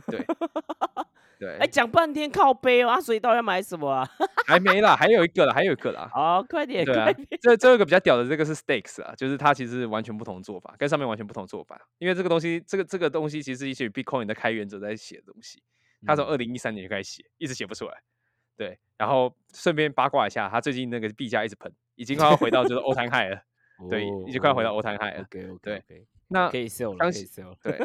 [0.07, 0.25] 对
[1.39, 4.09] 对，哎，讲半天靠背哦，啊，所以到底要买什么啊？
[4.47, 6.09] 还没啦，还有一个啦，还有一个啦。
[6.13, 11.81] 好，快点，对啊快点，，这这个比较屌的，这个是 Stakes 啊，就是它其实是完全不同的做法，跟上面完全不同做法。
[11.99, 15.63] 因为这个东西，这个这个东西其实是一些 Bitcoin 的开源者在写的东西，
[16.07, 18.03] 他从嗯二零一三年就开始写，一直写不出来。
[18.57, 23.43] 对，然后顺便八卦一下，他最近那个币价一直喷，已经快要回到就是欧摊海了。
[23.91, 27.57] 对已经快要回到欧摊海了 OK OK，对 OK，那可以 sell 了，可以 sell 了。
[27.63, 27.79] 对，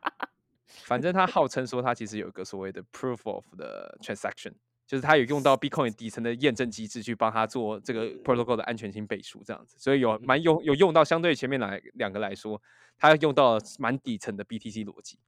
[0.84, 4.52] 反正他号称说他其实有一个所谓的 proof of 的 transaction，
[4.86, 12.60] 就是他有用到 Bitcoin 底层的验证机制去帮他做这个 protocol 的安全性背书，这样子，所以有蛮用有用到相对前面来两个来说，
[12.98, 15.18] 他用到了蛮底层的 BTC 逻辑，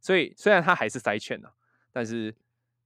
[0.00, 1.52] 所以虽然他还是 side chain 啊，
[1.92, 2.34] 但是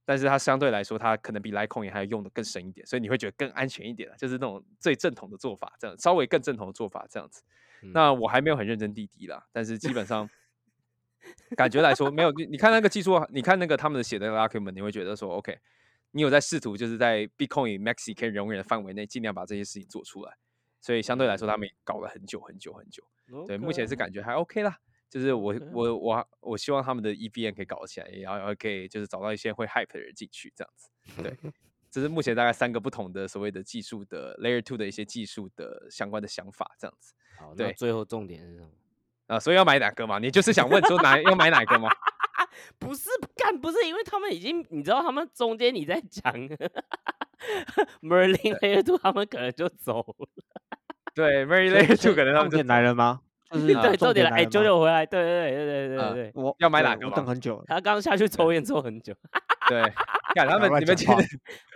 [0.05, 7.43] 但是他相对来说，他可能比 Litecoin 也还要用的更深一点，所以你会觉得更安全一点啊，就是那种最正统的做法，这样稍微更正统的做法这样子。
[7.81, 10.29] 那我还没有很认真滴滴啦，但是基本上
[11.55, 12.31] 感觉来说没有。
[12.31, 15.57] 你你看那个技术，你看那个他们写的 document，你会觉得说 OK，
[16.11, 20.33] 你有在试图就是在 Bitcoin Maxi 可以容忍的范围内，尽量把这些事情做出来。
[20.79, 23.03] 所以相对来说，他们也搞了很久很久很久。
[23.45, 24.77] 对，目前是感觉还 OK 啦。
[25.09, 30.89] 就是我我我我希望他们的 EVM 可以搞起来，也要可以就是找到一些会 hype 的人进去这样子。
[31.23, 31.51] 对，
[31.97, 37.15] 这是目前大概三个不同的所谓的技术的 Layer Two 的一些技术的相关的想法这样子。
[37.39, 38.69] 好，对那最后重点是什么？
[39.25, 40.19] 啊，所以要买哪个嘛？
[40.19, 41.89] 你就是想问说哪要买哪个吗？
[42.77, 46.31] 不是干，不是因为他们已经，你知道他们中间你在讲
[48.03, 50.27] Merlin Layer Two，他们可能就走了。
[51.15, 53.21] 对，Merlin Layer Two 可能他们就重点来了吗？
[53.49, 56.31] 就是啊对，重重点来，哎，来了吗九九回来，对对对对对啊对对。
[56.35, 57.63] 我要买哪个我等很久了。
[57.67, 59.13] 他刚下去抽烟抽很久，
[59.69, 59.81] 对，
[60.35, 61.17] 看 他们你们今天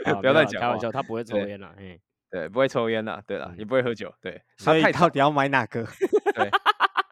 [0.05, 1.73] 啊 不要乱讲开玩笑，他不会抽对烟啦。
[1.77, 1.99] 嘿，
[2.29, 5.85] 对不会抽烟啦，对了，也嗯不会喝酒，对，所以到底要买哪个？
[6.35, 6.49] 对，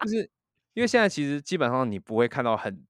[0.01, 0.29] 就是
[0.73, 2.85] 因为现在其实基本上你不会看到很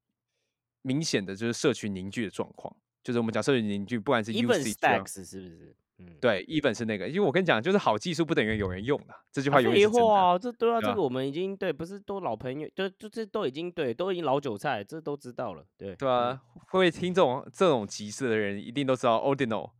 [0.81, 5.75] 明显的就是社群凝聚的状况，就是我们讲社群凝聚，不管是 Even UC 啊 Stacks 是不是？
[6.01, 10.13] 嗯，对，even 是那个，因为我跟你讲，就是好技术不等于有人用的，这句啊话永远废是真的。
[10.13, 19.71] 啊，这对啊，对啊这个我们已经对，不是都老朋友，就，就这都已经对，都已经老韭菜，这都知道了，对对啊，会听这种这种集市的人，一定都知道 Ordinal。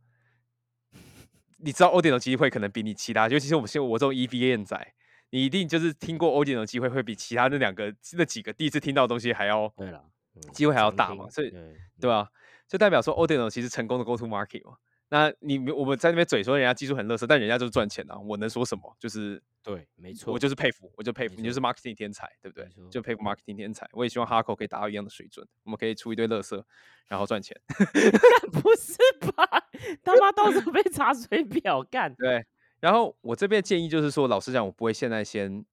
[1.62, 4.94] 你知道 Ordinal 机会可能比你其他，尤其是我们现在我这种 EVM 仔，
[5.30, 10.04] 你一定就是听过 Ordinal 机会会比其他那两个那几个第一次听到的东西还要对了，
[10.34, 12.28] 嗯机会还要大嘛，所以对对吧、
[12.68, 14.76] 就代表说 Ordinal 其实成功的 Go to Market 嘛。
[15.12, 18.96] 那你们我们在那边嘴说人家技术很垃圾，但人家就是赚钱啊，我能说什么？
[18.98, 22.68] 就是对，没错，我就是佩服，我就佩服，你就是 marketing 天才，对不对？
[22.88, 23.88] 就佩服 marketing 天才。
[23.92, 26.62] 我也希望哈口可以达到一样的水准，我们可以出一堆垃圾，
[27.08, 27.60] 然后赚钱。
[28.52, 28.96] 不是
[29.32, 29.68] 吧？
[30.04, 32.46] 他妈到时候被查水表干，对，
[32.78, 35.64] 然后我这边建议就是说，老实讲，我不会现在先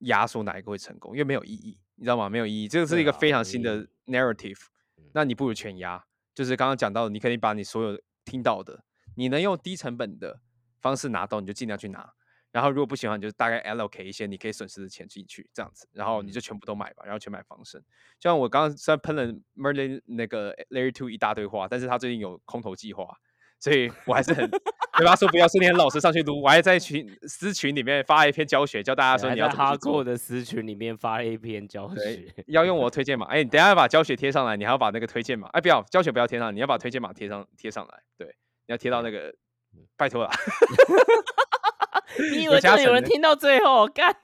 [0.00, 2.28] 压缩哪一个会成功，因为没有意义，你知道吗？
[2.28, 4.60] 没有意义，这个是一个非常新的 narrative
[4.98, 5.04] 嗯。
[5.14, 6.04] 那你不如全压，
[6.34, 8.84] 就是刚刚讲到的，你肯定把你所有听到的，
[9.16, 10.40] 你能用低成本的
[10.80, 12.12] 方式拿到，你就尽量去拿。
[12.50, 17.80] 然后如果不喜欢，你就大概 allocate 一些你可以损失的钱进去，这样子，然后你就全部都买吧，然后全买防身。
[18.20, 23.12] 就像我刚刚虽然喷了 Merlin 那个 Layer Two 一大堆话，但是他最近有空头计划，
[23.58, 24.48] 所以我还是很
[24.96, 25.16] 对吧？
[25.16, 30.04] 说不要，是你很老实上去撸，我还在群私群里面发一篇教学，教大家说你要在哈扣怎么去做。
[30.04, 38.26] 的私群里面发了一篇教学，要用我推荐码，哎，你等一下把教学贴上来，你还要把那个推荐码，哎，不要教学不要贴上，你要把推荐码贴上贴上来，对，
[38.66, 39.34] 你要贴到那个，
[39.96, 40.30] 拜托啦，
[42.32, 44.14] 你以为真的有人听到最后干？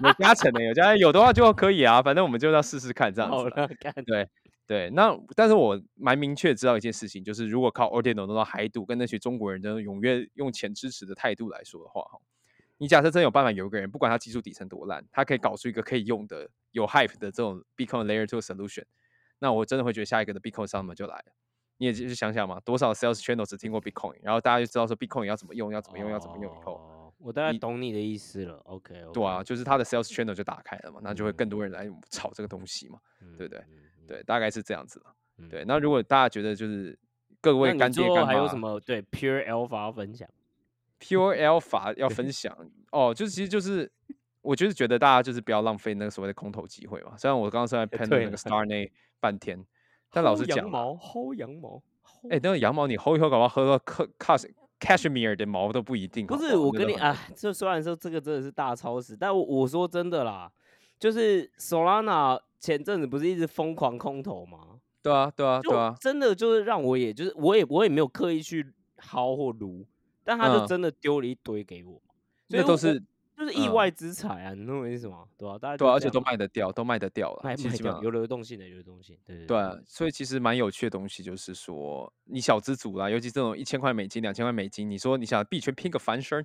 [0.00, 3.36] 有加成的，有加有的话就可以啊，反正我们就要试试看这样子。
[3.36, 4.28] 好了，干，对
[4.68, 12.20] 对，那但是我蛮明确知道一件事情，就是如果靠 Ordinal 弄到海赌，跟那些中国人的踊跃用钱支持的态度来说的话，哈，
[12.76, 18.84] 你假设真有办法有一个人，不管他技术底层多烂，他可以搞出一个可以用的有 hype 的这种 Bitcoin Layer Two solution，
[19.38, 21.32] 那我真的会觉得下一个的 Bitcoin Summer 就来了。
[21.78, 28.58] 你也就是想想嘛，多少 sales channel 只听过 Bitcoin，然后大家就知道说 Bitcoin 要怎么用，要怎么用，要怎么用以后，哦，我大概你懂你的意思了。
[28.66, 32.98] OK，对啊，就是他的 sales channel 就打开了嘛，那就会更多人来炒这个东西嘛。
[33.38, 33.64] 对不对？
[34.08, 35.14] 对，大概是这样子了。
[35.38, 36.98] 嗯对，那如果大家觉得就是
[37.40, 40.28] 各位干爹干妈还有什么对 Pure Alpha 要分享
[40.98, 42.52] ？Pure Alpha 要分享
[42.90, 43.88] 哦，就是其实就是
[44.42, 47.16] 我就是觉得大家就是不要浪费那个所谓的空头机会嘛。
[47.16, 48.90] 虽然我刚刚是在喷了对那个 Star 那
[49.20, 49.64] 半天，
[50.10, 51.82] 但老实讲啊，薅羊毛，薅羊毛。
[52.04, 53.78] 薅哎，那个羊毛你薅一薅，搞不好喝到
[54.18, 54.50] Cash
[54.80, 56.26] Cashmere 的毛都不一定。
[56.26, 60.50] 不是我跟你啊，这虽然说这个真的是大超市，但我我说真的啦，
[60.98, 64.80] 就是 Solana 前阵子不是一直疯狂空投吗？
[65.02, 69.86] 对啊，对啊，就对啊，真的就是让我也就是我也我也没有刻意去薅或撸，
[70.24, 72.02] 但他就嗯真的丢了一堆给我，
[72.48, 73.00] 所以都是
[73.36, 75.24] 就是意嗯外之财啊，你懂我意思吗？
[75.38, 77.40] 对啊、大家对啊，而且都卖得掉，都卖得掉了。
[77.44, 86.44] 卖卖掉，有流动性的，有流动性，对对对啊，所以其实蛮有趣的东西，就是说你小资族啦，尤其这种一千块美金、两千块美金，你说你想币圈拼个翻身，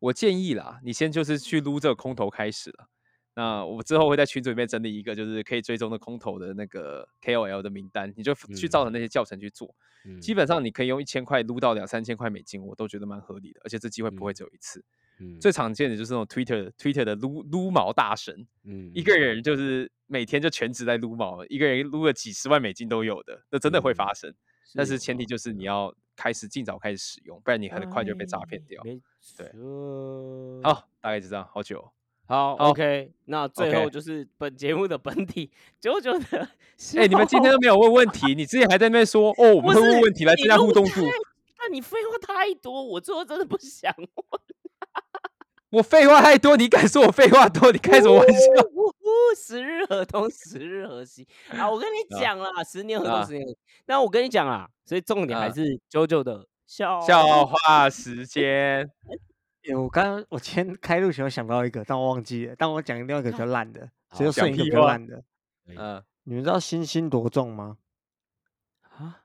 [0.00, 2.88] 我建议啦，你先就是去撸这个空头开始了。
[3.36, 9.74] 那我之后会在群组里面整理一个，就是可以追踪的空投的那个 KOL 的名单，你就去照着那些教程去做。
[10.06, 14.84] 嗯基本上你可以用一千块撸到两三千块美金，我都觉得蛮合理的，而且这机会不会嗯只有一次。
[15.18, 24.32] 嗯最常见的就是那种 Twitter Twitter 的撸撸毛大神，嗯一个人就是每天就全职在撸毛，一个人撸了几十万美金都有的，那真的会发生。
[24.74, 28.82] 但是前提就是你要开始尽早开始使用，不然你很快就被诈骗掉。
[28.84, 29.00] 没
[29.36, 29.46] 对。
[30.62, 31.90] 好，大概就这样，好久哦。
[32.26, 41.02] 好好，OK，那最后就是本节目的本体，九九的笑 哎、你们今天都没有问问题，你之前还在那边说哦，我们会问问题来增加互动度。
[41.58, 44.08] 那你废话太多，我最后真的不想问。
[45.70, 47.72] 我废话太多，你敢说我废话多？
[47.72, 48.38] 你开什么玩笑？
[48.74, 48.94] 呜呼，
[49.36, 51.68] 十日河东，十日河西啊！
[51.68, 53.58] 我跟你啊讲啦，十年河东，啊十年河西。
[53.84, 58.88] 但我跟你讲啦，所以重点还啊是九九的笑笑话时间，
[59.64, 62.54] 欸我刚刚我今天开录前我想到一个，但我忘记了。
[62.56, 65.24] 但我讲另外一个比较 烂的，所以就讲剩一个比较烂的。
[65.66, 67.78] 嗯，你们知道星星多重吗？
[68.82, 69.24] 啊！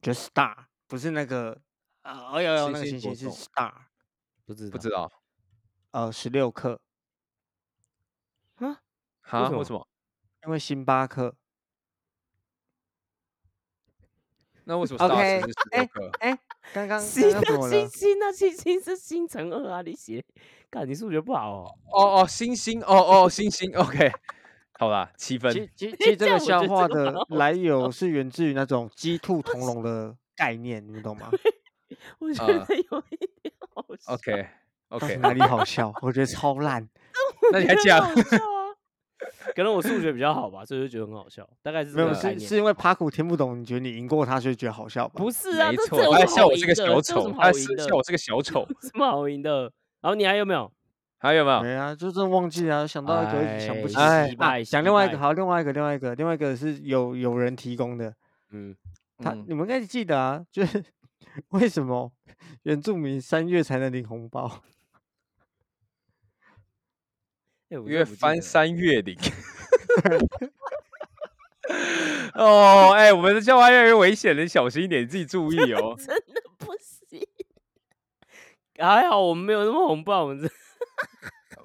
[0.00, 1.60] 就是 star，不是那个
[2.02, 3.72] 啊，哦有有那个星星是 star，
[4.44, 5.10] 不知道不知道
[5.90, 6.80] 呃，十六克，
[8.56, 8.80] 啊？
[9.22, 9.44] 哈？
[9.46, 9.88] 什么为什么？
[10.44, 11.34] 因为星巴克。
[14.66, 16.10] 那为什么 OK，Star 是十哎六克？
[16.20, 17.30] 哎，刚刚刚星？
[17.88, 19.82] 星啊星星是星乘二啊！
[19.82, 20.20] 你写，
[20.68, 21.70] 看你数学不好哦。
[21.92, 24.10] 哦哦，星星，哦哦，星星，OK，
[24.80, 25.52] 好啦，七分。
[25.54, 31.30] 其其 其实这个笑话的来由是源自于那种鸡兔同笼的概念，你们懂吗？
[32.18, 34.14] 我觉呃得有一点好笑。
[34.14, 34.46] OK
[34.88, 35.92] OK，哪里好笑？
[36.02, 36.88] 我觉得超烂。
[37.52, 38.04] 那你还讲？
[39.54, 41.48] 可能我数学比较好吧，所以就觉得很好笑。
[41.62, 45.14] 大概是没有，是是因为帕古听不懂，你觉得你赢过他，所以觉得好笑吧？
[45.16, 45.70] 不是啊？
[45.70, 48.60] 没错这这，有他还什么好笑我是个小丑，么他笑我是个小丑。
[48.60, 49.62] 有什么好赢的？
[50.00, 50.70] 然后你还有没有？
[51.18, 51.62] 还有没有？
[51.62, 53.96] 没啊，就真的忘记啊，想到一个一直想不起。
[53.96, 58.12] 哎失败啊，讲失败另外一个，好，另外一个，另外一个，另外一个是有有人提供的，
[58.52, 58.76] 嗯，
[59.18, 60.84] 他嗯你们应该记得啊，就是
[61.50, 62.12] 为什么
[62.64, 64.50] 原住民三月才能领红包？
[67.80, 69.16] 因为翻山越岭。
[72.34, 75.94] 哦，哎、我们的笑话越来越危险了，你小心一点，你自己注意哦。
[75.98, 77.20] 真的不行。
[78.78, 80.48] 还好我们没有那么红爆，我们这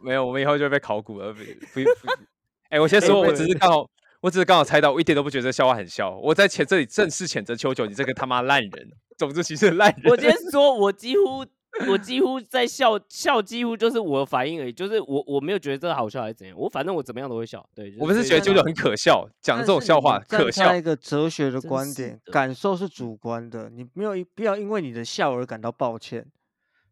[0.01, 1.34] 没有，我们以后就会被考古了。
[1.34, 1.89] 不不不，
[2.70, 3.89] 哎、我先说，我只是刚好，
[4.22, 6.16] 我只是刚好猜到，我一点都不觉得这笑话很笑。
[6.18, 8.72] 我在前这里正式谴责秋九，你这个他妈烂人，
[9.18, 10.12] 种族歧视烂人。
[10.12, 11.43] 我今天说，我几乎
[11.88, 17.67] 我几乎在笑笑，几乎就是我的反应而已，就是我我没有觉得这个好笑还是怎样，我反正我怎么样都会笑。
[17.73, 20.77] 对，我们是觉得舅舅很可笑，讲这种笑话可笑站在。
[20.77, 26.25] 一个哲学的观点，的感受是主观的，你没有一不要因为你的笑而感到抱歉。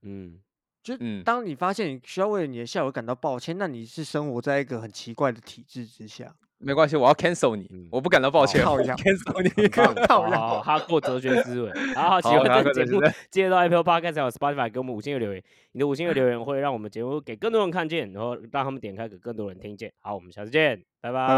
[0.03, 0.39] 嗯，
[0.81, 6.35] 就嗯当你发现你需要为了你的笑而感到抱歉，那你是生活在一个很奇怪的体制之下。
[6.59, 10.05] 没关系，我要 cancel 你，嗯我不感到抱歉，我 cancel 你。
[10.07, 11.71] 好哈过哲学思维。
[11.93, 12.99] 好好，喜欢这个节目
[13.29, 15.43] 记得到 Apple Podcast 还有 Spotify 给我们五星的留言。
[15.73, 19.91] 你的五星的留言会让我们节目给更多人看见，然后让他们点开给更多人听见。
[19.99, 21.35] 好，我们下次见，拜拜拜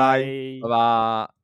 [0.61, 1.38] 拜拜。